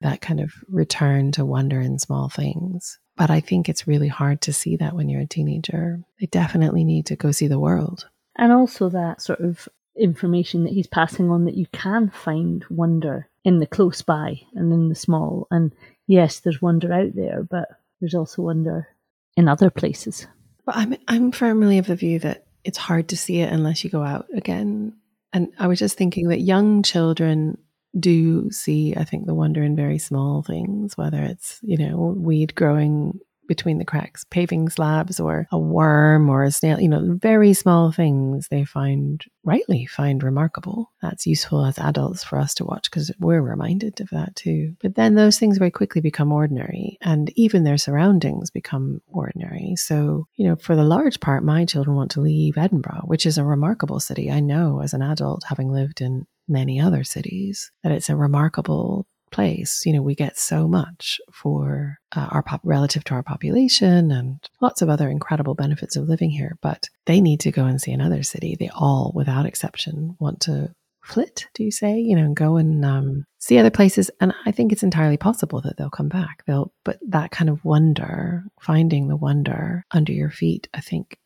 that 0.00 0.20
kind 0.20 0.40
of 0.40 0.52
return 0.68 1.32
to 1.32 1.44
wonder 1.44 1.80
in 1.80 1.98
small 1.98 2.28
things. 2.28 2.98
But 3.16 3.30
I 3.30 3.40
think 3.40 3.68
it's 3.68 3.86
really 3.86 4.08
hard 4.08 4.42
to 4.42 4.52
see 4.52 4.76
that 4.76 4.94
when 4.94 5.08
you're 5.08 5.22
a 5.22 5.26
teenager. 5.26 6.02
They 6.20 6.26
definitely 6.26 6.84
need 6.84 7.06
to 7.06 7.16
go 7.16 7.32
see 7.32 7.48
the 7.48 7.58
world. 7.58 8.08
And 8.36 8.52
also 8.52 8.90
that 8.90 9.22
sort 9.22 9.40
of 9.40 9.68
information 9.98 10.64
that 10.64 10.72
he's 10.72 10.86
passing 10.86 11.30
on 11.30 11.46
that 11.46 11.56
you 11.56 11.66
can 11.72 12.10
find 12.10 12.64
wonder 12.68 13.28
in 13.44 13.58
the 13.58 13.66
close 13.66 14.02
by 14.02 14.40
and 14.54 14.72
in 14.72 14.88
the 14.88 14.94
small. 14.94 15.46
And 15.50 15.72
yes, 16.06 16.40
there's 16.40 16.60
wonder 16.60 16.92
out 16.92 17.14
there, 17.14 17.42
but 17.42 17.68
there's 18.00 18.14
also 18.14 18.42
wonder 18.42 18.88
in 19.36 19.48
other 19.48 19.70
places. 19.70 20.26
But 20.66 20.76
I'm 20.76 20.96
I'm 21.08 21.32
firmly 21.32 21.78
of 21.78 21.86
the 21.86 21.96
view 21.96 22.18
that 22.20 22.46
it's 22.64 22.78
hard 22.78 23.08
to 23.08 23.16
see 23.16 23.40
it 23.40 23.52
unless 23.52 23.84
you 23.84 23.90
go 23.90 24.02
out 24.02 24.26
again. 24.34 24.94
And 25.32 25.52
I 25.58 25.68
was 25.68 25.78
just 25.78 25.96
thinking 25.96 26.28
that 26.28 26.40
young 26.40 26.82
children 26.82 27.58
do 27.98 28.50
see, 28.50 28.94
I 28.96 29.04
think, 29.04 29.26
the 29.26 29.34
wonder 29.34 29.62
in 29.62 29.76
very 29.76 29.98
small 29.98 30.42
things, 30.42 30.96
whether 30.96 31.22
it's, 31.22 31.60
you 31.62 31.76
know, 31.76 32.14
weed 32.16 32.54
growing 32.54 33.20
between 33.46 33.78
the 33.78 33.84
cracks, 33.84 34.24
paving 34.30 34.68
slabs 34.68 35.20
or 35.20 35.46
a 35.50 35.58
worm 35.58 36.28
or 36.28 36.42
a 36.42 36.50
snail, 36.50 36.80
you 36.80 36.88
know, 36.88 37.16
very 37.20 37.52
small 37.52 37.92
things 37.92 38.48
they 38.48 38.64
find 38.64 39.24
rightly 39.44 39.86
find 39.86 40.22
remarkable. 40.22 40.92
That's 41.00 41.26
useful 41.26 41.64
as 41.64 41.78
adults 41.78 42.24
for 42.24 42.38
us 42.38 42.54
to 42.54 42.64
watch 42.64 42.90
because 42.90 43.10
we're 43.20 43.40
reminded 43.40 44.00
of 44.00 44.10
that 44.10 44.34
too. 44.36 44.74
But 44.82 44.96
then 44.96 45.14
those 45.14 45.38
things 45.38 45.58
very 45.58 45.70
quickly 45.70 46.00
become 46.00 46.32
ordinary 46.32 46.98
and 47.00 47.30
even 47.36 47.64
their 47.64 47.78
surroundings 47.78 48.50
become 48.50 49.00
ordinary. 49.06 49.76
So, 49.76 50.26
you 50.36 50.48
know, 50.48 50.56
for 50.56 50.76
the 50.76 50.84
large 50.84 51.20
part, 51.20 51.44
my 51.44 51.64
children 51.64 51.96
want 51.96 52.10
to 52.12 52.20
leave 52.20 52.58
Edinburgh, 52.58 53.02
which 53.04 53.26
is 53.26 53.38
a 53.38 53.44
remarkable 53.44 54.00
city. 54.00 54.30
I 54.30 54.40
know 54.40 54.80
as 54.82 54.92
an 54.94 55.02
adult, 55.02 55.44
having 55.48 55.70
lived 55.70 56.00
in 56.00 56.26
many 56.48 56.80
other 56.80 57.04
cities, 57.04 57.70
that 57.82 57.92
it's 57.92 58.08
a 58.08 58.16
remarkable 58.16 59.06
place. 59.32 59.82
You 59.84 59.92
know, 59.92 60.02
we 60.02 60.14
get 60.14 60.38
so 60.38 60.68
much 60.68 61.20
for 61.32 61.98
uh, 62.14 62.28
our 62.30 62.42
pop 62.42 62.60
relative 62.64 63.04
to 63.04 63.14
our 63.14 63.22
population 63.22 64.10
and 64.10 64.38
lots 64.60 64.82
of 64.82 64.88
other 64.88 65.10
incredible 65.10 65.54
benefits 65.54 65.96
of 65.96 66.08
living 66.08 66.30
here, 66.30 66.56
but 66.62 66.88
they 67.06 67.20
need 67.20 67.40
to 67.40 67.50
go 67.50 67.64
and 67.64 67.80
see 67.80 67.92
another 67.92 68.22
city. 68.22 68.56
They 68.58 68.70
all, 68.74 69.12
without 69.14 69.46
exception, 69.46 70.16
want 70.20 70.40
to 70.42 70.72
flit, 71.04 71.46
do 71.54 71.62
you 71.64 71.70
say? 71.70 71.98
You 71.98 72.16
know, 72.16 72.24
and 72.24 72.36
go 72.36 72.56
and 72.56 72.84
um, 72.84 73.24
see 73.38 73.58
other 73.58 73.70
places. 73.70 74.10
And 74.20 74.34
I 74.44 74.52
think 74.52 74.72
it's 74.72 74.82
entirely 74.82 75.16
possible 75.16 75.60
that 75.62 75.76
they'll 75.76 75.90
come 75.90 76.08
back. 76.08 76.42
They'll, 76.46 76.72
but 76.84 76.98
that 77.08 77.30
kind 77.30 77.48
of 77.48 77.64
wonder, 77.64 78.44
finding 78.60 79.08
the 79.08 79.16
wonder 79.16 79.84
under 79.92 80.12
your 80.12 80.30
feet, 80.30 80.68
I 80.74 80.80
think 80.80 81.16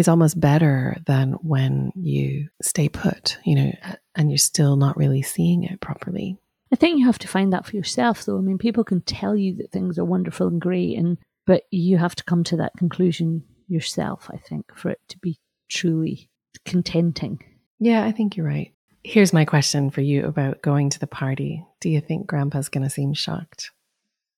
is 0.00 0.08
almost 0.08 0.40
better 0.40 0.96
than 1.06 1.32
when 1.42 1.92
you 1.94 2.48
stay 2.62 2.88
put, 2.88 3.38
you 3.44 3.54
know, 3.54 3.72
and 4.16 4.30
you're 4.30 4.38
still 4.38 4.76
not 4.76 4.96
really 4.96 5.20
seeing 5.20 5.62
it 5.62 5.80
properly. 5.80 6.38
I 6.72 6.76
think 6.76 6.98
you 6.98 7.06
have 7.06 7.18
to 7.18 7.28
find 7.28 7.52
that 7.52 7.66
for 7.66 7.76
yourself, 7.76 8.24
though. 8.24 8.38
I 8.38 8.40
mean, 8.40 8.58
people 8.58 8.82
can 8.82 9.02
tell 9.02 9.36
you 9.36 9.56
that 9.56 9.70
things 9.70 9.98
are 9.98 10.04
wonderful 10.04 10.48
and 10.48 10.60
great, 10.60 10.96
and 10.96 11.18
but 11.46 11.64
you 11.70 11.98
have 11.98 12.14
to 12.16 12.24
come 12.24 12.44
to 12.44 12.56
that 12.56 12.72
conclusion 12.78 13.44
yourself. 13.68 14.30
I 14.32 14.38
think 14.38 14.74
for 14.74 14.88
it 14.90 15.00
to 15.08 15.18
be 15.18 15.38
truly 15.68 16.30
contenting. 16.64 17.44
Yeah, 17.78 18.04
I 18.04 18.12
think 18.12 18.36
you're 18.36 18.46
right. 18.46 18.72
Here's 19.04 19.32
my 19.32 19.44
question 19.44 19.90
for 19.90 20.00
you 20.00 20.26
about 20.26 20.62
going 20.62 20.90
to 20.90 20.98
the 20.98 21.06
party. 21.06 21.64
Do 21.80 21.90
you 21.90 22.00
think 22.00 22.26
Grandpa's 22.26 22.68
going 22.68 22.84
to 22.84 22.90
seem 22.90 23.14
shocked? 23.14 23.70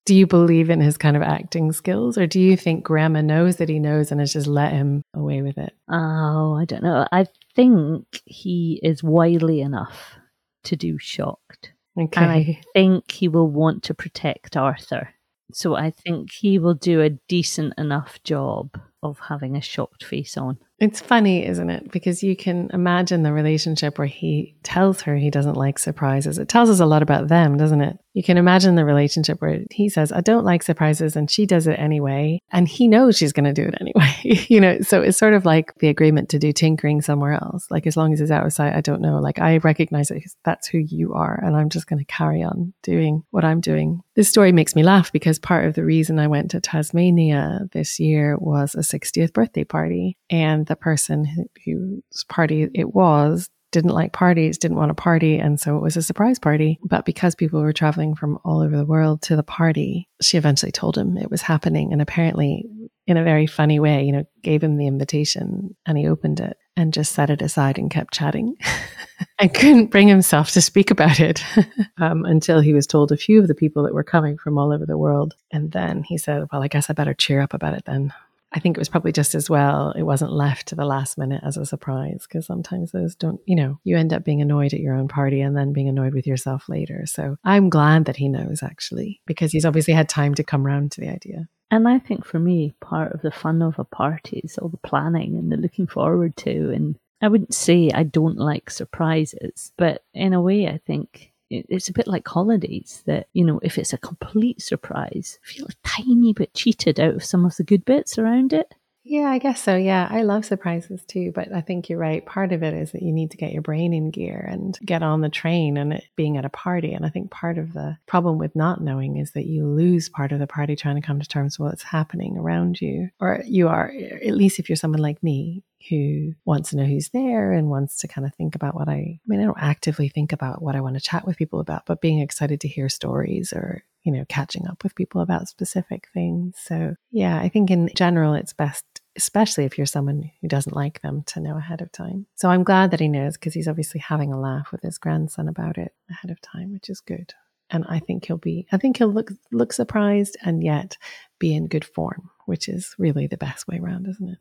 Do 0.04 0.14
you 0.14 0.26
believe 0.26 0.68
in 0.68 0.80
his 0.80 0.96
kind 0.96 1.16
of 1.16 1.22
acting 1.22 1.70
skills, 1.72 2.18
or 2.18 2.26
do 2.26 2.40
you 2.40 2.56
think 2.56 2.82
Grandma 2.84 3.20
knows 3.20 3.56
that 3.56 3.68
he 3.68 3.78
knows 3.78 4.10
and 4.10 4.20
has 4.20 4.32
just 4.32 4.48
let 4.48 4.72
him 4.72 5.02
away 5.14 5.42
with 5.42 5.58
it? 5.58 5.74
Oh, 5.88 6.54
I 6.54 6.64
don't 6.64 6.82
know. 6.82 7.06
I 7.12 7.26
think 7.54 8.04
he 8.24 8.80
is 8.82 9.02
wily 9.04 9.60
enough 9.60 10.16
to 10.64 10.76
do 10.76 10.98
shocked. 10.98 11.72
Okay. 11.98 12.20
And 12.20 12.30
I 12.32 12.60
think 12.72 13.10
he 13.12 13.28
will 13.28 13.48
want 13.48 13.84
to 13.84 13.94
protect 13.94 14.56
Arthur. 14.56 15.10
So 15.52 15.76
I 15.76 15.90
think 15.90 16.32
he 16.32 16.58
will 16.58 16.74
do 16.74 17.02
a 17.02 17.10
decent 17.28 17.74
enough 17.76 18.18
job 18.24 18.80
of 19.02 19.18
having 19.18 19.56
a 19.56 19.60
shocked 19.60 20.02
face 20.02 20.36
on. 20.36 20.56
It's 20.78 21.00
funny, 21.00 21.44
isn't 21.46 21.68
it? 21.68 21.90
Because 21.92 22.22
you 22.22 22.34
can 22.36 22.70
imagine 22.72 23.22
the 23.22 23.32
relationship 23.32 23.98
where 23.98 24.06
he 24.06 24.56
tells 24.62 25.02
her 25.02 25.16
he 25.16 25.30
doesn't 25.30 25.56
like 25.56 25.78
surprises. 25.78 26.38
It 26.38 26.48
tells 26.48 26.70
us 26.70 26.80
a 26.80 26.86
lot 26.86 27.02
about 27.02 27.28
them, 27.28 27.56
doesn't 27.56 27.82
it? 27.82 27.98
You 28.14 28.22
can 28.22 28.36
imagine 28.36 28.74
the 28.74 28.84
relationship 28.84 29.40
where 29.40 29.62
he 29.70 29.88
says, 29.88 30.12
I 30.12 30.20
don't 30.20 30.44
like 30.44 30.62
surprises, 30.62 31.16
and 31.16 31.30
she 31.30 31.46
does 31.46 31.66
it 31.66 31.78
anyway. 31.78 32.40
And 32.50 32.68
he 32.68 32.86
knows 32.88 33.16
she's 33.16 33.32
going 33.32 33.44
to 33.44 33.52
do 33.52 33.68
it 33.68 33.74
anyway. 33.80 34.46
you 34.48 34.60
know, 34.60 34.80
so 34.80 35.00
it's 35.00 35.18
sort 35.18 35.34
of 35.34 35.44
like 35.44 35.74
the 35.78 35.88
agreement 35.88 36.28
to 36.30 36.38
do 36.38 36.52
tinkering 36.52 37.00
somewhere 37.00 37.32
else. 37.32 37.66
Like, 37.70 37.86
as 37.86 37.96
long 37.96 38.12
as 38.12 38.20
it's 38.20 38.30
out 38.30 38.44
of 38.44 38.52
sight, 38.52 38.74
I 38.74 38.80
don't 38.80 39.00
know. 39.00 39.18
Like, 39.18 39.38
I 39.38 39.58
recognize 39.58 40.08
that 40.08 40.22
that's 40.44 40.66
who 40.68 40.78
you 40.78 41.14
are, 41.14 41.40
and 41.42 41.56
I'm 41.56 41.70
just 41.70 41.86
going 41.86 41.98
to 41.98 42.12
carry 42.12 42.42
on 42.42 42.74
doing 42.82 43.24
what 43.30 43.44
I'm 43.44 43.60
doing. 43.60 44.00
This 44.14 44.28
story 44.28 44.52
makes 44.52 44.76
me 44.76 44.82
laugh 44.82 45.10
because 45.10 45.38
part 45.38 45.64
of 45.64 45.74
the 45.74 45.84
reason 45.84 46.18
I 46.18 46.26
went 46.26 46.50
to 46.50 46.60
Tasmania 46.60 47.60
this 47.72 47.98
year 47.98 48.36
was 48.38 48.74
a 48.74 48.80
60th 48.80 49.32
birthday 49.32 49.64
party. 49.64 50.18
And 50.28 50.66
the 50.66 50.76
person 50.76 51.24
who, 51.24 51.44
whose 51.64 52.24
party 52.24 52.68
it 52.74 52.94
was 52.94 53.48
didn't 53.72 53.90
like 53.90 54.12
parties, 54.12 54.58
didn't 54.58 54.76
want 54.76 54.90
a 54.90 54.94
party. 54.94 55.38
And 55.38 55.58
so 55.58 55.76
it 55.76 55.82
was 55.82 55.96
a 55.96 56.02
surprise 56.02 56.38
party. 56.38 56.78
But 56.84 57.04
because 57.04 57.34
people 57.34 57.60
were 57.60 57.72
traveling 57.72 58.14
from 58.14 58.38
all 58.44 58.60
over 58.60 58.76
the 58.76 58.84
world 58.84 59.22
to 59.22 59.36
the 59.36 59.42
party, 59.42 60.08
she 60.20 60.38
eventually 60.38 60.70
told 60.70 60.96
him 60.96 61.16
it 61.16 61.30
was 61.30 61.42
happening. 61.42 61.92
And 61.92 62.00
apparently, 62.00 62.66
in 63.06 63.16
a 63.16 63.24
very 63.24 63.46
funny 63.46 63.80
way, 63.80 64.04
you 64.04 64.12
know, 64.12 64.24
gave 64.42 64.62
him 64.62 64.76
the 64.76 64.86
invitation 64.86 65.74
and 65.86 65.98
he 65.98 66.06
opened 66.06 66.38
it 66.38 66.56
and 66.76 66.92
just 66.92 67.12
set 67.12 67.30
it 67.30 67.42
aside 67.42 67.78
and 67.78 67.90
kept 67.90 68.14
chatting 68.14 68.56
and 69.38 69.52
couldn't 69.52 69.90
bring 69.90 70.08
himself 70.08 70.50
to 70.52 70.62
speak 70.62 70.90
about 70.90 71.18
it 71.18 71.42
um, 71.98 72.24
until 72.24 72.60
he 72.60 72.72
was 72.72 72.86
told 72.86 73.10
a 73.10 73.16
few 73.16 73.40
of 73.40 73.48
the 73.48 73.54
people 73.54 73.82
that 73.82 73.94
were 73.94 74.04
coming 74.04 74.38
from 74.38 74.56
all 74.56 74.72
over 74.72 74.86
the 74.86 74.98
world. 74.98 75.34
And 75.50 75.72
then 75.72 76.04
he 76.04 76.16
said, 76.16 76.46
Well, 76.52 76.62
I 76.62 76.68
guess 76.68 76.88
I 76.88 76.92
better 76.92 77.14
cheer 77.14 77.40
up 77.40 77.54
about 77.54 77.74
it 77.74 77.84
then. 77.86 78.12
I 78.54 78.60
think 78.60 78.76
it 78.76 78.80
was 78.80 78.88
probably 78.88 79.12
just 79.12 79.34
as 79.34 79.48
well 79.48 79.92
it 79.92 80.02
wasn't 80.02 80.32
left 80.32 80.68
to 80.68 80.74
the 80.74 80.84
last 80.84 81.16
minute 81.16 81.42
as 81.44 81.56
a 81.56 81.64
surprise 81.64 82.26
because 82.28 82.46
sometimes 82.46 82.92
those 82.92 83.14
don't, 83.14 83.40
you 83.46 83.56
know, 83.56 83.78
you 83.84 83.96
end 83.96 84.12
up 84.12 84.24
being 84.24 84.42
annoyed 84.42 84.74
at 84.74 84.80
your 84.80 84.94
own 84.94 85.08
party 85.08 85.40
and 85.40 85.56
then 85.56 85.72
being 85.72 85.88
annoyed 85.88 86.14
with 86.14 86.26
yourself 86.26 86.68
later. 86.68 87.06
So 87.06 87.36
I'm 87.44 87.70
glad 87.70 88.04
that 88.04 88.16
he 88.16 88.28
knows 88.28 88.62
actually 88.62 89.20
because 89.26 89.52
he's 89.52 89.64
obviously 89.64 89.94
had 89.94 90.08
time 90.08 90.34
to 90.34 90.44
come 90.44 90.66
round 90.66 90.92
to 90.92 91.00
the 91.00 91.08
idea. 91.08 91.48
And 91.70 91.88
I 91.88 91.98
think 91.98 92.26
for 92.26 92.38
me, 92.38 92.74
part 92.80 93.12
of 93.12 93.22
the 93.22 93.30
fun 93.30 93.62
of 93.62 93.78
a 93.78 93.84
party 93.84 94.42
is 94.44 94.58
all 94.58 94.68
the 94.68 94.76
planning 94.76 95.38
and 95.38 95.50
the 95.50 95.56
looking 95.56 95.86
forward 95.86 96.36
to. 96.38 96.70
And 96.70 96.98
I 97.22 97.28
wouldn't 97.28 97.54
say 97.54 97.90
I 97.92 98.02
don't 98.02 98.36
like 98.36 98.68
surprises, 98.68 99.72
but 99.78 100.04
in 100.12 100.34
a 100.34 100.42
way, 100.42 100.68
I 100.68 100.78
think 100.86 101.31
it's 101.52 101.88
a 101.88 101.92
bit 101.92 102.06
like 102.06 102.26
holidays 102.26 103.02
that, 103.06 103.28
you 103.32 103.44
know, 103.44 103.60
if 103.62 103.78
it's 103.78 103.92
a 103.92 103.98
complete 103.98 104.62
surprise, 104.62 105.38
feel 105.42 105.66
a 105.66 105.88
tiny 105.88 106.32
bit 106.32 106.54
cheated 106.54 106.98
out 106.98 107.14
of 107.14 107.24
some 107.24 107.44
of 107.44 107.56
the 107.56 107.64
good 107.64 107.84
bits 107.84 108.18
around 108.18 108.52
it. 108.52 108.74
Yeah, 109.04 109.30
I 109.30 109.38
guess 109.38 109.60
so. 109.60 109.74
Yeah, 109.74 110.06
I 110.10 110.22
love 110.22 110.44
surprises 110.44 111.04
too, 111.04 111.32
but 111.34 111.52
I 111.52 111.60
think 111.60 111.88
you're 111.88 111.98
right. 111.98 112.24
Part 112.24 112.52
of 112.52 112.62
it 112.62 112.72
is 112.72 112.92
that 112.92 113.02
you 113.02 113.12
need 113.12 113.32
to 113.32 113.36
get 113.36 113.52
your 113.52 113.62
brain 113.62 113.92
in 113.92 114.10
gear 114.10 114.46
and 114.48 114.78
get 114.84 115.02
on 115.02 115.20
the 115.20 115.28
train 115.28 115.76
and 115.76 116.00
being 116.14 116.36
at 116.36 116.44
a 116.44 116.50
party. 116.50 116.92
And 116.92 117.04
I 117.04 117.08
think 117.08 117.30
part 117.30 117.58
of 117.58 117.72
the 117.72 117.98
problem 118.06 118.38
with 118.38 118.54
not 118.54 118.80
knowing 118.80 119.16
is 119.16 119.32
that 119.32 119.46
you 119.46 119.66
lose 119.66 120.08
part 120.08 120.30
of 120.30 120.38
the 120.38 120.46
party 120.46 120.76
trying 120.76 120.96
to 120.96 121.06
come 121.06 121.18
to 121.18 121.28
terms 121.28 121.58
with 121.58 121.70
what's 121.70 121.82
happening 121.82 122.38
around 122.38 122.80
you. 122.80 123.10
Or 123.20 123.42
you 123.44 123.68
are, 123.68 123.92
at 124.24 124.34
least 124.34 124.60
if 124.60 124.68
you're 124.68 124.76
someone 124.76 125.02
like 125.02 125.22
me, 125.22 125.64
who 125.90 126.32
wants 126.44 126.70
to 126.70 126.76
know 126.76 126.84
who's 126.84 127.08
there 127.08 127.50
and 127.50 127.68
wants 127.68 127.96
to 127.96 128.06
kind 128.06 128.24
of 128.24 128.32
think 128.36 128.54
about 128.54 128.76
what 128.76 128.88
I, 128.88 128.92
I 128.92 129.20
mean, 129.26 129.40
I 129.40 129.44
don't 129.44 129.58
actively 129.60 130.08
think 130.08 130.32
about 130.32 130.62
what 130.62 130.76
I 130.76 130.80
want 130.80 130.94
to 130.94 131.00
chat 131.00 131.26
with 131.26 131.36
people 131.36 131.58
about, 131.58 131.86
but 131.86 132.00
being 132.00 132.20
excited 132.20 132.60
to 132.60 132.68
hear 132.68 132.88
stories 132.88 133.52
or 133.52 133.82
you 134.04 134.12
know, 134.12 134.24
catching 134.28 134.66
up 134.66 134.82
with 134.82 134.94
people 134.94 135.20
about 135.20 135.48
specific 135.48 136.08
things. 136.12 136.56
So, 136.58 136.96
yeah, 137.10 137.38
I 137.38 137.48
think 137.48 137.70
in 137.70 137.88
general, 137.94 138.34
it's 138.34 138.52
best, 138.52 138.84
especially 139.16 139.64
if 139.64 139.76
you're 139.76 139.86
someone 139.86 140.30
who 140.40 140.48
doesn't 140.48 140.76
like 140.76 141.00
them, 141.02 141.22
to 141.26 141.40
know 141.40 141.56
ahead 141.56 141.80
of 141.80 141.92
time. 141.92 142.26
So 142.34 142.48
I'm 142.48 142.64
glad 142.64 142.90
that 142.90 143.00
he 143.00 143.08
knows 143.08 143.34
because 143.36 143.54
he's 143.54 143.68
obviously 143.68 144.00
having 144.00 144.32
a 144.32 144.40
laugh 144.40 144.72
with 144.72 144.82
his 144.82 144.98
grandson 144.98 145.48
about 145.48 145.78
it 145.78 145.92
ahead 146.10 146.30
of 146.30 146.40
time, 146.40 146.72
which 146.72 146.88
is 146.88 147.00
good. 147.00 147.34
And 147.70 147.84
I 147.88 148.00
think 148.00 148.26
he'll 148.26 148.36
be, 148.36 148.66
I 148.72 148.76
think 148.76 148.98
he'll 148.98 149.12
look 149.12 149.30
look 149.50 149.72
surprised 149.72 150.36
and 150.42 150.62
yet 150.62 150.98
be 151.38 151.54
in 151.54 151.68
good 151.68 151.84
form, 151.84 152.30
which 152.46 152.68
is 152.68 152.94
really 152.98 153.26
the 153.26 153.38
best 153.38 153.66
way 153.66 153.78
around, 153.82 154.06
isn't 154.08 154.28
it? 154.28 154.38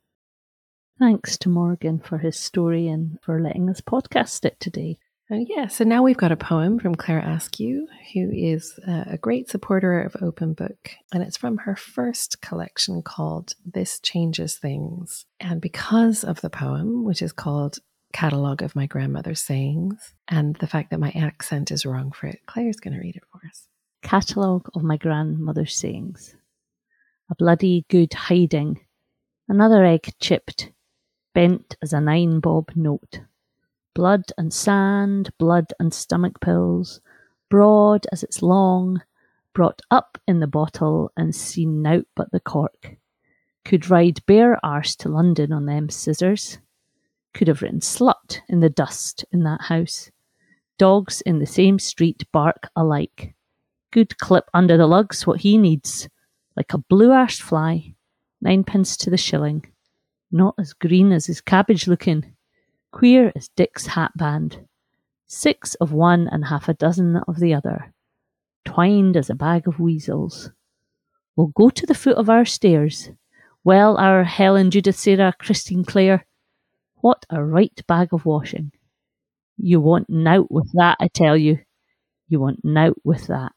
Thanks 0.99 1.37
to 1.39 1.49
Morgan 1.49 1.99
for 1.99 2.17
his 2.17 2.37
story 2.37 2.87
and 2.87 3.17
for 3.21 3.41
letting 3.41 3.69
us 3.69 3.81
podcast 3.81 4.45
it 4.45 4.59
today. 4.59 4.97
Uh, 5.31 5.37
yeah, 5.47 5.65
so 5.67 5.85
now 5.85 6.03
we've 6.03 6.17
got 6.17 6.33
a 6.33 6.35
poem 6.35 6.77
from 6.77 6.93
Claire 6.93 7.19
Askew, 7.19 7.87
who 8.13 8.29
is 8.33 8.77
uh, 8.85 9.05
a 9.07 9.17
great 9.17 9.49
supporter 9.49 10.01
of 10.01 10.21
Open 10.21 10.51
Book, 10.53 10.89
and 11.13 11.23
it's 11.23 11.37
from 11.37 11.59
her 11.59 11.75
first 11.75 12.41
collection 12.41 13.01
called 13.01 13.53
This 13.65 14.01
Changes 14.01 14.57
Things. 14.57 15.25
And 15.39 15.61
because 15.61 16.25
of 16.25 16.41
the 16.41 16.49
poem, 16.49 17.05
which 17.05 17.21
is 17.21 17.31
called 17.31 17.79
Catalogue 18.11 18.61
of 18.61 18.75
My 18.75 18.87
Grandmother's 18.87 19.39
Sayings, 19.39 20.13
and 20.27 20.57
the 20.57 20.67
fact 20.67 20.89
that 20.89 20.99
my 20.99 21.11
accent 21.11 21.71
is 21.71 21.85
wrong 21.85 22.11
for 22.11 22.27
it, 22.27 22.39
Claire's 22.45 22.81
going 22.81 22.95
to 22.95 22.99
read 22.99 23.15
it 23.15 23.23
for 23.31 23.39
us. 23.47 23.67
Catalogue 24.01 24.67
of 24.75 24.83
my 24.83 24.97
grandmother's 24.97 25.77
sayings. 25.77 26.35
A 27.29 27.35
bloody 27.35 27.85
good 27.89 28.13
hiding. 28.13 28.81
Another 29.47 29.85
egg 29.85 30.13
chipped, 30.19 30.71
bent 31.33 31.77
as 31.81 31.93
a 31.93 32.01
nine 32.01 32.41
bob 32.41 32.71
note. 32.75 33.21
Blood 33.93 34.31
and 34.37 34.53
sand, 34.53 35.31
blood 35.37 35.73
and 35.79 35.93
stomach 35.93 36.39
pills, 36.39 37.01
broad 37.49 38.07
as 38.11 38.23
it's 38.23 38.41
long, 38.41 39.01
brought 39.53 39.81
up 39.91 40.17
in 40.27 40.39
the 40.39 40.47
bottle 40.47 41.11
and 41.17 41.35
seen 41.35 41.81
nout 41.81 42.07
but 42.15 42.31
the 42.31 42.39
cork. 42.39 42.95
Could 43.65 43.89
ride 43.89 44.25
bare 44.25 44.63
arse 44.65 44.95
to 44.97 45.09
London 45.09 45.51
on 45.51 45.65
them 45.65 45.89
scissors. 45.89 46.59
Could 47.33 47.47
have 47.47 47.61
written 47.61 47.81
slut 47.81 48.39
in 48.47 48.61
the 48.61 48.69
dust 48.69 49.25
in 49.31 49.43
that 49.43 49.61
house. 49.61 50.09
Dogs 50.77 51.21
in 51.21 51.39
the 51.39 51.45
same 51.45 51.77
street 51.77 52.23
bark 52.31 52.69
alike. 52.75 53.35
Good 53.91 54.17
clip 54.17 54.49
under 54.53 54.77
the 54.77 54.87
lugs 54.87 55.27
what 55.27 55.41
he 55.41 55.57
needs, 55.57 56.07
like 56.55 56.73
a 56.73 56.77
blue 56.77 57.09
arsed 57.09 57.41
fly. 57.41 57.93
Ninepence 58.41 58.95
to 58.97 59.09
the 59.09 59.17
shilling. 59.17 59.65
Not 60.31 60.55
as 60.57 60.73
green 60.73 61.11
as 61.11 61.25
his 61.25 61.41
cabbage 61.41 61.87
looking. 61.87 62.33
Queer 62.91 63.31
as 63.35 63.47
Dick's 63.49 63.87
hat 63.87 64.11
band. 64.15 64.67
Six 65.25 65.75
of 65.75 65.93
one 65.93 66.27
and 66.27 66.45
half 66.45 66.67
a 66.67 66.73
dozen 66.73 67.17
of 67.27 67.39
the 67.39 67.53
other. 67.53 67.93
Twined 68.65 69.15
as 69.15 69.29
a 69.29 69.35
bag 69.35 69.67
of 69.67 69.79
weasels. 69.79 70.51
We'll 71.35 71.47
go 71.47 71.69
to 71.69 71.85
the 71.85 71.95
foot 71.95 72.17
of 72.17 72.29
our 72.29 72.45
stairs. 72.45 73.09
Well, 73.63 73.97
our 73.97 74.23
Helen, 74.23 74.71
Judith, 74.71 74.97
Sarah, 74.97 75.33
Christine, 75.39 75.85
Clare, 75.85 76.25
What 76.95 77.25
a 77.29 77.43
right 77.43 77.79
bag 77.87 78.13
of 78.13 78.25
washing. 78.25 78.71
You 79.57 79.79
want 79.79 80.09
nout 80.09 80.51
with 80.51 80.71
that, 80.73 80.97
I 80.99 81.07
tell 81.07 81.37
you. 81.37 81.59
You 82.27 82.39
want 82.39 82.65
nout 82.65 82.97
with 83.03 83.27
that. 83.27 83.53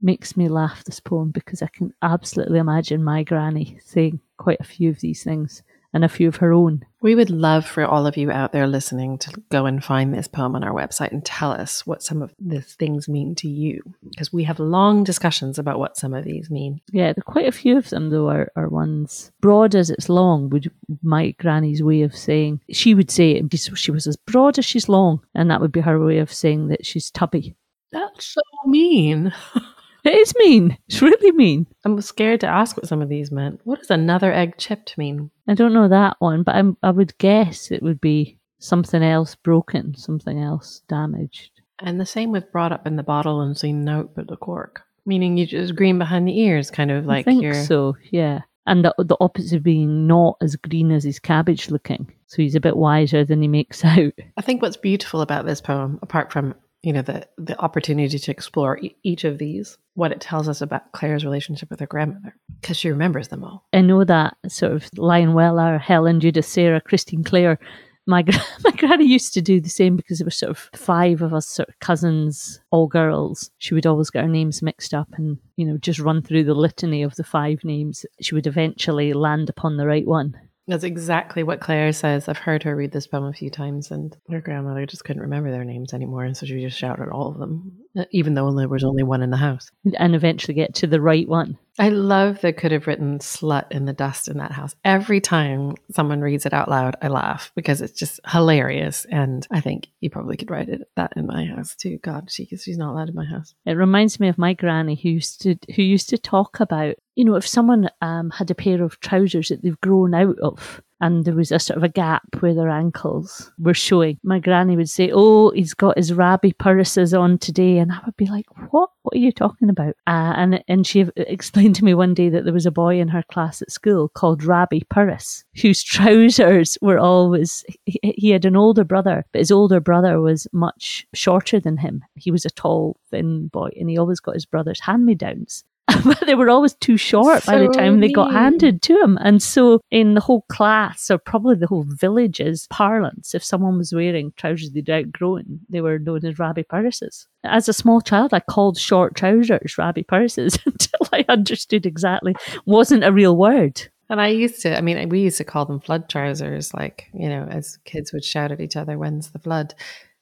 Makes 0.00 0.36
me 0.36 0.48
laugh, 0.48 0.84
this 0.84 1.00
poem, 1.00 1.30
because 1.30 1.62
I 1.62 1.68
can 1.68 1.92
absolutely 2.02 2.58
imagine 2.58 3.02
my 3.04 3.22
granny 3.22 3.78
saying 3.84 4.20
quite 4.36 4.60
a 4.60 4.64
few 4.64 4.90
of 4.90 5.00
these 5.00 5.22
things 5.22 5.62
and 5.92 6.04
a 6.04 6.08
few 6.08 6.28
of 6.28 6.36
her 6.36 6.52
own. 6.52 6.84
We 7.00 7.14
would 7.14 7.30
love 7.30 7.64
for 7.64 7.84
all 7.84 8.06
of 8.06 8.16
you 8.16 8.30
out 8.30 8.52
there 8.52 8.66
listening 8.66 9.18
to 9.18 9.42
go 9.50 9.66
and 9.66 9.82
find 9.82 10.12
this 10.12 10.28
poem 10.28 10.56
on 10.56 10.64
our 10.64 10.72
website 10.72 11.12
and 11.12 11.24
tell 11.24 11.52
us 11.52 11.86
what 11.86 12.02
some 12.02 12.22
of 12.22 12.34
these 12.38 12.74
things 12.74 13.08
mean 13.08 13.34
to 13.36 13.48
you. 13.48 13.82
Because 14.10 14.32
we 14.32 14.44
have 14.44 14.58
long 14.58 15.04
discussions 15.04 15.58
about 15.58 15.78
what 15.78 15.96
some 15.96 16.12
of 16.12 16.24
these 16.24 16.50
mean. 16.50 16.80
Yeah, 16.92 17.12
there 17.12 17.22
quite 17.24 17.46
a 17.46 17.52
few 17.52 17.78
of 17.78 17.90
them, 17.90 18.10
though, 18.10 18.28
are, 18.28 18.50
are 18.56 18.68
ones 18.68 19.30
broad 19.40 19.74
as 19.74 19.90
it's 19.90 20.08
long, 20.08 20.50
would 20.50 20.70
my 21.02 21.30
granny's 21.32 21.82
way 21.82 22.02
of 22.02 22.16
saying. 22.16 22.60
She 22.70 22.94
would 22.94 23.10
say 23.10 23.32
it'd 23.32 23.58
she 23.58 23.90
was 23.90 24.06
as 24.06 24.16
broad 24.16 24.58
as 24.58 24.64
she's 24.64 24.88
long, 24.88 25.20
and 25.34 25.50
that 25.50 25.60
would 25.60 25.72
be 25.72 25.80
her 25.80 26.04
way 26.04 26.18
of 26.18 26.32
saying 26.32 26.68
that 26.68 26.84
she's 26.84 27.10
tubby. 27.10 27.54
That's 27.92 28.26
so 28.26 28.40
mean. 28.66 29.32
It 30.04 30.14
is 30.14 30.34
mean. 30.38 30.78
It's 30.88 31.02
really 31.02 31.32
mean. 31.32 31.66
I'm 31.84 32.00
scared 32.00 32.40
to 32.40 32.46
ask 32.46 32.76
what 32.76 32.86
some 32.86 33.02
of 33.02 33.08
these 33.08 33.30
meant. 33.30 33.60
What 33.64 33.80
does 33.80 33.90
another 33.90 34.32
egg 34.32 34.56
chipped 34.58 34.96
mean? 34.96 35.30
I 35.46 35.54
don't 35.54 35.74
know 35.74 35.88
that 35.88 36.16
one, 36.18 36.42
but 36.42 36.54
I'm, 36.54 36.76
I 36.82 36.90
would 36.90 37.16
guess 37.18 37.70
it 37.70 37.82
would 37.82 38.00
be 38.00 38.38
something 38.58 39.02
else 39.02 39.34
broken, 39.34 39.96
something 39.96 40.40
else 40.40 40.82
damaged. 40.88 41.60
And 41.80 42.00
the 42.00 42.06
same 42.06 42.32
with 42.32 42.50
brought 42.52 42.72
up 42.72 42.86
in 42.86 42.96
the 42.96 43.02
bottle 43.02 43.40
and 43.40 43.56
seen 43.56 43.88
out 43.88 44.14
but 44.14 44.28
the 44.28 44.36
cork. 44.36 44.82
Meaning 45.06 45.38
you 45.38 45.46
just 45.46 45.76
green 45.76 45.98
behind 45.98 46.28
the 46.28 46.38
ears, 46.38 46.70
kind 46.70 46.90
of 46.90 47.06
like 47.06 47.26
I 47.26 47.30
think 47.30 47.54
so, 47.54 47.96
yeah. 48.10 48.40
And 48.66 48.84
the, 48.84 48.94
the 48.98 49.16
opposite 49.20 49.62
being 49.62 50.06
not 50.06 50.36
as 50.42 50.54
green 50.56 50.92
as 50.92 51.04
his 51.04 51.18
cabbage 51.18 51.70
looking. 51.70 52.12
So 52.26 52.42
he's 52.42 52.54
a 52.54 52.60
bit 52.60 52.76
wiser 52.76 53.24
than 53.24 53.40
he 53.40 53.48
makes 53.48 53.82
out. 53.84 54.12
I 54.36 54.42
think 54.42 54.60
what's 54.60 54.76
beautiful 54.76 55.22
about 55.22 55.46
this 55.46 55.60
poem, 55.60 55.98
apart 56.02 56.30
from 56.30 56.54
you 56.82 56.92
know 56.92 57.02
the 57.02 57.26
the 57.36 57.58
opportunity 57.60 58.18
to 58.18 58.30
explore 58.30 58.78
e- 58.78 58.96
each 59.02 59.24
of 59.24 59.38
these, 59.38 59.78
what 59.94 60.12
it 60.12 60.20
tells 60.20 60.48
us 60.48 60.60
about 60.60 60.92
Claire's 60.92 61.24
relationship 61.24 61.70
with 61.70 61.80
her 61.80 61.86
grandmother, 61.86 62.34
because 62.60 62.76
she 62.76 62.88
remembers 62.88 63.28
them 63.28 63.44
all. 63.44 63.66
I 63.72 63.80
know 63.80 64.04
that 64.04 64.36
sort 64.46 64.72
of 64.72 64.88
Lionel, 64.96 65.58
our 65.58 65.78
Helen, 65.78 66.20
Judith, 66.20 66.46
Sarah, 66.46 66.80
Christine, 66.80 67.24
Claire. 67.24 67.58
My 68.06 68.24
my 68.64 68.70
granny 68.70 69.06
used 69.06 69.34
to 69.34 69.42
do 69.42 69.60
the 69.60 69.68
same 69.68 69.96
because 69.96 70.18
there 70.18 70.24
were 70.24 70.30
sort 70.30 70.50
of 70.50 70.70
five 70.74 71.20
of 71.20 71.34
us, 71.34 71.48
sort 71.48 71.68
of 71.68 71.78
cousins, 71.80 72.60
all 72.70 72.86
girls. 72.86 73.50
She 73.58 73.74
would 73.74 73.86
always 73.86 74.10
get 74.10 74.22
our 74.22 74.28
names 74.28 74.62
mixed 74.62 74.94
up, 74.94 75.08
and 75.16 75.38
you 75.56 75.66
know, 75.66 75.78
just 75.78 75.98
run 75.98 76.22
through 76.22 76.44
the 76.44 76.54
litany 76.54 77.02
of 77.02 77.16
the 77.16 77.24
five 77.24 77.64
names. 77.64 78.06
She 78.20 78.34
would 78.34 78.46
eventually 78.46 79.12
land 79.12 79.50
upon 79.50 79.76
the 79.76 79.86
right 79.86 80.06
one. 80.06 80.36
That's 80.68 80.84
exactly 80.84 81.42
what 81.42 81.60
Claire 81.60 81.92
says. 81.92 82.28
I've 82.28 82.36
heard 82.36 82.62
her 82.64 82.76
read 82.76 82.92
this 82.92 83.06
poem 83.06 83.24
a 83.24 83.32
few 83.32 83.48
times, 83.48 83.90
and 83.90 84.14
her 84.28 84.42
grandmother 84.42 84.84
just 84.84 85.02
couldn't 85.02 85.22
remember 85.22 85.50
their 85.50 85.64
names 85.64 85.94
anymore, 85.94 86.24
and 86.24 86.36
so 86.36 86.44
she 86.44 86.60
just 86.60 86.78
shouted 86.78 87.08
all 87.08 87.28
of 87.28 87.38
them, 87.38 87.72
even 88.10 88.34
though 88.34 88.52
there 88.52 88.68
was 88.68 88.84
only 88.84 89.02
one 89.02 89.22
in 89.22 89.30
the 89.30 89.36
house. 89.36 89.70
and 89.98 90.14
eventually 90.14 90.54
get 90.54 90.74
to 90.76 90.86
the 90.86 91.00
right 91.00 91.28
one. 91.28 91.58
I 91.80 91.90
love 91.90 92.40
that 92.40 92.56
could 92.56 92.72
have 92.72 92.88
written 92.88 93.20
slut 93.20 93.70
in 93.70 93.84
the 93.84 93.92
dust 93.92 94.26
in 94.26 94.38
that 94.38 94.50
house. 94.50 94.74
Every 94.84 95.20
time 95.20 95.76
someone 95.92 96.20
reads 96.20 96.44
it 96.44 96.52
out 96.52 96.68
loud, 96.68 96.96
I 97.00 97.06
laugh 97.06 97.52
because 97.54 97.80
it's 97.80 97.96
just 97.96 98.18
hilarious. 98.26 99.06
And 99.10 99.46
I 99.52 99.60
think 99.60 99.86
you 100.00 100.10
probably 100.10 100.36
could 100.36 100.50
write 100.50 100.68
it 100.68 100.88
that 100.96 101.12
in 101.14 101.26
my 101.26 101.44
house 101.44 101.76
too. 101.76 101.98
God, 101.98 102.30
she, 102.32 102.46
she's 102.46 102.78
not 102.78 102.90
allowed 102.92 103.10
in 103.10 103.14
my 103.14 103.24
house. 103.24 103.54
It 103.64 103.74
reminds 103.74 104.18
me 104.18 104.26
of 104.28 104.38
my 104.38 104.54
granny 104.54 104.96
who 104.96 105.08
used 105.08 105.40
to 105.42 105.56
who 105.76 105.82
used 105.82 106.08
to 106.08 106.18
talk 106.18 106.58
about 106.58 106.96
you 107.14 107.24
know 107.24 107.36
if 107.36 107.46
someone 107.46 107.88
um, 108.00 108.30
had 108.30 108.50
a 108.50 108.54
pair 108.54 108.82
of 108.82 108.98
trousers 109.00 109.48
that 109.48 109.62
they've 109.62 109.80
grown 109.80 110.14
out 110.14 110.38
of 110.40 110.82
and 111.00 111.24
there 111.24 111.34
was 111.34 111.52
a 111.52 111.58
sort 111.58 111.76
of 111.76 111.84
a 111.84 111.88
gap 111.88 112.22
where 112.40 112.54
their 112.54 112.68
ankles 112.68 113.50
were 113.58 113.74
showing. 113.74 114.18
My 114.22 114.38
granny 114.38 114.76
would 114.76 114.90
say, 114.90 115.10
"Oh, 115.12 115.50
he's 115.50 115.74
got 115.74 115.96
his 115.96 116.12
rabby 116.12 116.52
purses 116.52 117.14
on 117.14 117.38
today," 117.38 117.78
and 117.78 117.92
I 117.92 118.00
would 118.04 118.16
be 118.16 118.26
like, 118.26 118.46
"What? 118.72 118.90
What 119.02 119.14
are 119.14 119.20
you 119.20 119.32
talking 119.32 119.68
about?" 119.68 119.94
Uh, 120.06 120.34
and 120.36 120.62
and 120.68 120.86
she 120.86 121.00
explained 121.16 121.76
to 121.76 121.84
me 121.84 121.94
one 121.94 122.14
day 122.14 122.28
that 122.28 122.44
there 122.44 122.52
was 122.52 122.66
a 122.66 122.70
boy 122.70 123.00
in 123.00 123.08
her 123.08 123.22
class 123.22 123.62
at 123.62 123.70
school 123.70 124.08
called 124.08 124.44
Rabbi 124.44 124.80
Purris, 124.90 125.44
whose 125.60 125.82
trousers 125.94 126.78
were 126.80 126.98
always. 126.98 127.64
He, 127.86 128.00
he 128.02 128.30
had 128.30 128.44
an 128.44 128.56
older 128.56 128.84
brother, 128.84 129.24
but 129.32 129.40
his 129.40 129.50
older 129.50 129.80
brother 129.80 130.20
was 130.20 130.46
much 130.52 131.06
shorter 131.14 131.60
than 131.60 131.76
him. 131.76 132.04
He 132.14 132.30
was 132.30 132.44
a 132.44 132.50
tall, 132.50 132.96
thin 133.10 133.48
boy, 133.48 133.70
and 133.78 133.88
he 133.88 133.98
always 133.98 134.20
got 134.20 134.34
his 134.34 134.46
brother's 134.46 134.80
hand 134.80 135.06
me 135.06 135.14
downs. 135.14 135.64
but 136.04 136.20
they 136.26 136.34
were 136.34 136.50
always 136.50 136.74
too 136.74 136.96
short 136.96 137.46
by 137.46 137.58
the 137.58 137.66
So 137.66 137.72
time 137.72 138.00
they 138.00 138.12
got 138.12 138.32
handed 138.32 138.82
to 138.82 139.00
him. 139.00 139.18
And 139.20 139.42
so, 139.42 139.80
in 139.90 140.14
the 140.14 140.20
whole 140.20 140.44
class, 140.50 141.10
or 141.10 141.18
probably 141.18 141.56
the 141.56 141.66
whole 141.66 141.86
village's 141.88 142.66
parlance, 142.68 143.34
if 143.34 143.42
someone 143.42 143.78
was 143.78 143.92
wearing 143.92 144.32
trousers 144.36 144.70
they'd 144.70 144.90
outgrown, 144.90 145.60
they 145.68 145.80
were 145.80 145.98
known 145.98 146.24
as 146.24 146.38
rabbi 146.38 146.62
purses. 146.62 147.26
As 147.44 147.68
a 147.68 147.72
small 147.72 148.00
child, 148.00 148.34
I 148.34 148.40
called 148.40 148.78
short 148.78 149.14
trousers 149.14 149.78
rabbi 149.78 150.02
purses 150.02 150.58
until 150.66 151.08
I 151.12 151.24
understood 151.28 151.86
exactly 151.86 152.34
wasn't 152.66 153.04
a 153.04 153.12
real 153.12 153.36
word. 153.36 153.88
And 154.10 154.20
I 154.20 154.28
used 154.28 154.62
to, 154.62 154.76
I 154.76 154.80
mean, 154.80 155.08
we 155.10 155.20
used 155.20 155.36
to 155.38 155.44
call 155.44 155.66
them 155.66 155.80
flood 155.80 156.08
trousers, 156.08 156.72
like, 156.72 157.08
you 157.12 157.28
know, 157.28 157.46
as 157.50 157.78
kids 157.84 158.12
would 158.12 158.24
shout 158.24 158.50
at 158.50 158.60
each 158.60 158.76
other, 158.76 158.96
when's 158.96 159.30
the 159.30 159.38
flood? 159.38 159.74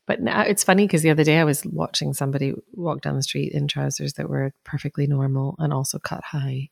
But 0.06 0.20
now 0.20 0.42
it's 0.42 0.64
funny 0.64 0.86
because 0.86 1.02
the 1.02 1.10
other 1.10 1.24
day 1.24 1.38
I 1.38 1.44
was 1.44 1.64
watching 1.64 2.14
somebody 2.14 2.54
walk 2.72 3.02
down 3.02 3.16
the 3.16 3.22
street 3.22 3.52
in 3.52 3.66
trousers 3.66 4.14
that 4.14 4.28
were 4.28 4.52
perfectly 4.64 5.06
normal 5.06 5.56
and 5.58 5.72
also 5.72 5.98
cut 5.98 6.22
high 6.22 6.68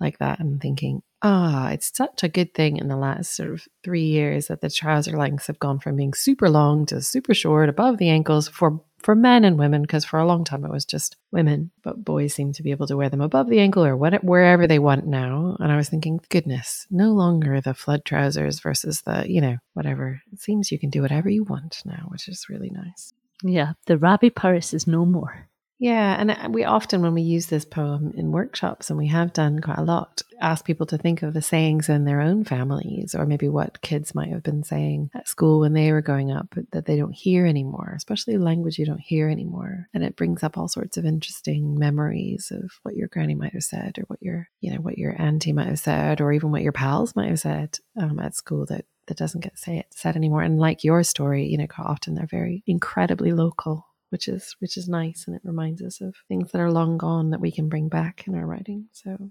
like 0.00 0.18
that 0.18 0.40
and 0.40 0.60
thinking, 0.60 1.02
ah, 1.22 1.68
it's 1.68 1.94
such 1.94 2.22
a 2.22 2.28
good 2.28 2.54
thing 2.54 2.78
in 2.78 2.88
the 2.88 2.96
last 2.96 3.36
sort 3.36 3.50
of 3.50 3.68
three 3.84 4.04
years 4.04 4.46
that 4.46 4.62
the 4.62 4.70
trouser 4.70 5.16
lengths 5.16 5.46
have 5.46 5.58
gone 5.58 5.78
from 5.78 5.96
being 5.96 6.14
super 6.14 6.48
long 6.48 6.86
to 6.86 7.02
super 7.02 7.34
short 7.34 7.68
above 7.68 7.98
the 7.98 8.08
ankles 8.08 8.48
for 8.48 8.80
for 9.02 9.14
men 9.14 9.44
and 9.44 9.58
women 9.58 9.82
because 9.82 10.04
for 10.04 10.18
a 10.18 10.26
long 10.26 10.44
time 10.44 10.64
it 10.64 10.70
was 10.70 10.84
just 10.84 11.16
women 11.30 11.70
but 11.82 12.04
boys 12.04 12.34
seem 12.34 12.52
to 12.52 12.62
be 12.62 12.70
able 12.70 12.86
to 12.86 12.96
wear 12.96 13.08
them 13.08 13.20
above 13.20 13.48
the 13.48 13.60
ankle 13.60 13.84
or 13.84 13.96
what, 13.96 14.22
wherever 14.22 14.66
they 14.66 14.78
want 14.78 15.06
now. 15.06 15.56
And 15.58 15.72
i 15.72 15.76
was 15.76 15.88
thinking 15.88 16.20
goodness 16.28 16.86
no 16.90 17.12
longer 17.12 17.60
the 17.60 17.74
flood 17.74 18.04
trousers 18.04 18.60
versus 18.60 19.02
the 19.02 19.24
you 19.28 19.40
know 19.40 19.58
whatever. 19.74 20.22
It 20.32 20.40
seems 20.40 20.70
you 20.70 20.78
can 20.78 20.90
do 20.90 21.02
whatever 21.02 21.28
you 21.28 21.44
want 21.44 21.82
now 21.84 22.06
which 22.08 22.28
is 22.28 22.48
really 22.48 22.70
nice. 22.70 23.12
Yeah, 23.42 23.72
the 23.86 23.96
rabby 23.96 24.30
purse 24.30 24.74
is 24.74 24.86
no 24.86 25.06
more. 25.06 25.48
Yeah, 25.80 26.20
and 26.20 26.30
uh, 26.30 26.48
we 26.50 26.64
often, 26.64 27.00
when 27.00 27.14
we 27.14 27.22
use 27.22 27.46
this 27.46 27.64
poem 27.64 28.12
in 28.14 28.32
workshops, 28.32 28.90
and 28.90 28.98
we 28.98 29.06
have 29.06 29.32
done 29.32 29.60
quite 29.60 29.78
a 29.78 29.82
lot, 29.82 30.20
ask 30.38 30.66
people 30.66 30.84
to 30.84 30.98
think 30.98 31.22
of 31.22 31.32
the 31.32 31.40
sayings 31.40 31.88
in 31.88 32.04
their 32.04 32.20
own 32.20 32.44
families, 32.44 33.14
or 33.14 33.24
maybe 33.24 33.48
what 33.48 33.80
kids 33.80 34.14
might 34.14 34.28
have 34.28 34.42
been 34.42 34.62
saying 34.62 35.08
at 35.14 35.26
school 35.26 35.60
when 35.60 35.72
they 35.72 35.90
were 35.90 36.02
growing 36.02 36.30
up 36.30 36.54
that 36.72 36.84
they 36.84 36.98
don't 36.98 37.14
hear 37.14 37.46
anymore, 37.46 37.94
especially 37.96 38.36
language 38.36 38.78
you 38.78 38.84
don't 38.84 39.00
hear 39.00 39.30
anymore. 39.30 39.88
And 39.94 40.04
it 40.04 40.16
brings 40.16 40.42
up 40.42 40.58
all 40.58 40.68
sorts 40.68 40.98
of 40.98 41.06
interesting 41.06 41.78
memories 41.78 42.52
of 42.54 42.70
what 42.82 42.94
your 42.94 43.08
granny 43.08 43.34
might 43.34 43.54
have 43.54 43.62
said, 43.62 43.96
or 43.98 44.02
what 44.08 44.22
your, 44.22 44.50
you 44.60 44.74
know, 44.74 44.82
what 44.82 44.98
your 44.98 45.16
auntie 45.18 45.54
might 45.54 45.68
have 45.68 45.78
said, 45.78 46.20
or 46.20 46.30
even 46.30 46.52
what 46.52 46.62
your 46.62 46.72
pals 46.72 47.16
might 47.16 47.30
have 47.30 47.40
said 47.40 47.78
um, 47.98 48.20
at 48.20 48.36
school 48.36 48.66
that 48.66 48.84
that 49.06 49.16
doesn't 49.16 49.40
get 49.40 49.58
say, 49.58 49.82
said 49.90 50.14
anymore. 50.14 50.42
And 50.42 50.60
like 50.60 50.84
your 50.84 51.02
story, 51.02 51.46
you 51.46 51.58
know, 51.58 51.66
often 51.78 52.14
they're 52.14 52.26
very 52.26 52.62
incredibly 52.66 53.32
local 53.32 53.86
which 54.10 54.28
is 54.28 54.54
which 54.58 54.76
is 54.76 54.88
nice 54.88 55.24
and 55.26 55.34
it 55.34 55.42
reminds 55.44 55.82
us 55.82 56.00
of 56.00 56.14
things 56.28 56.52
that 56.52 56.60
are 56.60 56.70
long 56.70 56.98
gone 56.98 57.30
that 57.30 57.40
we 57.40 57.50
can 57.50 57.68
bring 57.68 57.88
back 57.88 58.24
in 58.26 58.34
our 58.34 58.46
writing 58.46 58.86
so 58.92 59.30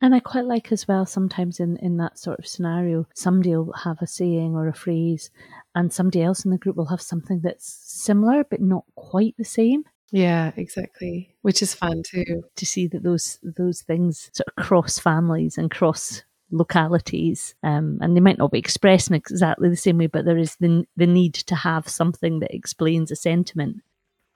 And 0.00 0.14
I 0.14 0.20
quite 0.20 0.46
like 0.46 0.72
as 0.72 0.88
well 0.88 1.04
sometimes 1.04 1.60
in, 1.60 1.76
in 1.76 1.98
that 1.98 2.18
sort 2.18 2.38
of 2.38 2.46
scenario, 2.46 3.06
somebody 3.14 3.54
will 3.54 3.72
have 3.72 3.98
a 4.00 4.06
saying 4.06 4.54
or 4.54 4.66
a 4.66 4.72
phrase, 4.72 5.30
and 5.74 5.92
somebody 5.92 6.22
else 6.22 6.44
in 6.44 6.50
the 6.50 6.58
group 6.58 6.76
will 6.76 6.86
have 6.86 7.02
something 7.02 7.40
that's 7.42 7.66
similar 7.84 8.44
but 8.44 8.60
not 8.60 8.84
quite 8.94 9.34
the 9.36 9.44
same. 9.44 9.84
Yeah, 10.10 10.52
exactly. 10.56 11.36
Which 11.42 11.62
is 11.62 11.74
fun 11.74 12.02
too. 12.02 12.44
To 12.56 12.66
see 12.66 12.88
that 12.88 13.02
those 13.02 13.38
those 13.42 13.82
things 13.82 14.30
sort 14.32 14.48
of 14.48 14.56
cross 14.64 14.98
families 14.98 15.58
and 15.58 15.70
cross 15.70 16.24
localities, 16.50 17.54
um, 17.62 17.98
and 18.00 18.16
they 18.16 18.20
might 18.20 18.38
not 18.38 18.50
be 18.50 18.58
expressed 18.58 19.08
in 19.10 19.14
exactly 19.14 19.68
the 19.68 19.76
same 19.76 19.98
way, 19.98 20.06
but 20.08 20.24
there 20.24 20.38
is 20.38 20.56
the 20.56 20.84
the 20.96 21.06
need 21.06 21.34
to 21.34 21.54
have 21.54 21.88
something 21.88 22.40
that 22.40 22.54
explains 22.54 23.10
a 23.10 23.16
sentiment. 23.16 23.82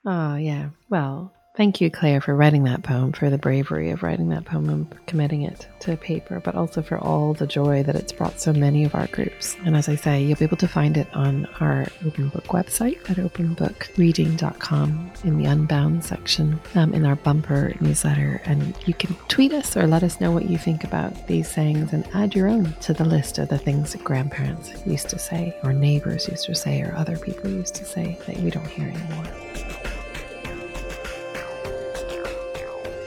Oh 0.05 0.35
yeah. 0.35 0.69
Well, 0.89 1.33
Thank 1.55 1.79
you, 1.79 1.89
Claire, 1.89 2.19
for 2.19 2.35
writing 2.35 2.65
that 2.65 2.83
poem, 2.83 3.13
for 3.13 3.29
the 3.29 3.37
bravery 3.37 3.89
of 3.91 4.03
writing 4.03 4.27
that 4.29 4.43
poem 4.43 4.67
and 4.67 5.07
committing 5.07 5.43
it 5.43 5.65
to 5.79 5.95
paper, 5.95 6.41
but 6.43 6.53
also 6.53 6.81
for 6.81 6.97
all 6.97 7.33
the 7.33 7.47
joy 7.47 7.81
that 7.83 7.95
it's 7.95 8.11
brought 8.11 8.41
so 8.41 8.51
many 8.51 8.83
of 8.83 8.93
our 8.93 9.07
groups. 9.07 9.55
And 9.63 9.73
as 9.73 9.87
I 9.87 9.95
say, 9.95 10.21
you'll 10.21 10.37
be 10.37 10.43
able 10.43 10.57
to 10.57 10.67
find 10.67 10.97
it 10.97 11.07
on 11.15 11.45
our 11.61 11.87
Open 12.05 12.27
Book 12.27 12.47
website 12.47 13.09
at 13.09 13.15
openbookreading.com 13.15 15.11
in 15.23 15.37
the 15.37 15.45
Unbound 15.45 16.03
section 16.03 16.59
um, 16.75 16.93
in 16.93 17.05
our 17.05 17.15
bumper 17.15 17.73
newsletter. 17.79 18.41
And 18.43 18.75
you 18.85 18.93
can 18.93 19.15
tweet 19.29 19.53
us 19.53 19.77
or 19.77 19.87
let 19.87 20.03
us 20.03 20.19
know 20.19 20.33
what 20.33 20.49
you 20.49 20.57
think 20.57 20.83
about 20.83 21.27
these 21.27 21.49
sayings 21.49 21.93
and 21.93 22.05
add 22.13 22.35
your 22.35 22.49
own 22.49 22.73
to 22.81 22.93
the 22.93 23.05
list 23.05 23.37
of 23.37 23.47
the 23.47 23.57
things 23.57 23.93
that 23.93 24.03
grandparents 24.03 24.73
used 24.85 25.07
to 25.07 25.19
say, 25.19 25.57
or 25.63 25.71
neighbors 25.71 26.27
used 26.27 26.47
to 26.47 26.55
say, 26.55 26.81
or 26.81 26.93
other 26.97 27.17
people 27.17 27.49
used 27.49 27.75
to 27.75 27.85
say 27.85 28.19
that 28.27 28.35
we 28.41 28.49
don't 28.49 28.67
hear 28.67 28.89
anymore. 28.89 29.94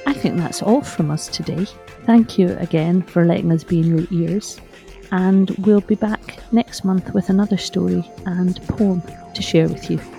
I 0.09 0.15
think 0.15 0.39
that's 0.39 0.63
all 0.63 0.81
from 0.81 1.11
us 1.11 1.29
today. 1.29 1.67
Thank 2.07 2.39
you 2.39 2.57
again 2.61 3.03
for 3.03 3.27
letting 3.27 3.53
us 3.53 3.63
be 3.63 3.81
in 3.81 3.95
your 3.95 4.07
ears, 4.11 4.59
and 5.13 5.51
we'll 5.59 5.83
be 5.83 5.97
back 5.97 6.39
next 6.51 6.83
month 6.83 7.13
with 7.13 7.29
another 7.29 7.59
story 7.59 8.11
and 8.25 8.59
poem 8.69 9.03
to 9.35 9.43
share 9.43 9.69
with 9.69 9.91
you. 9.91 10.18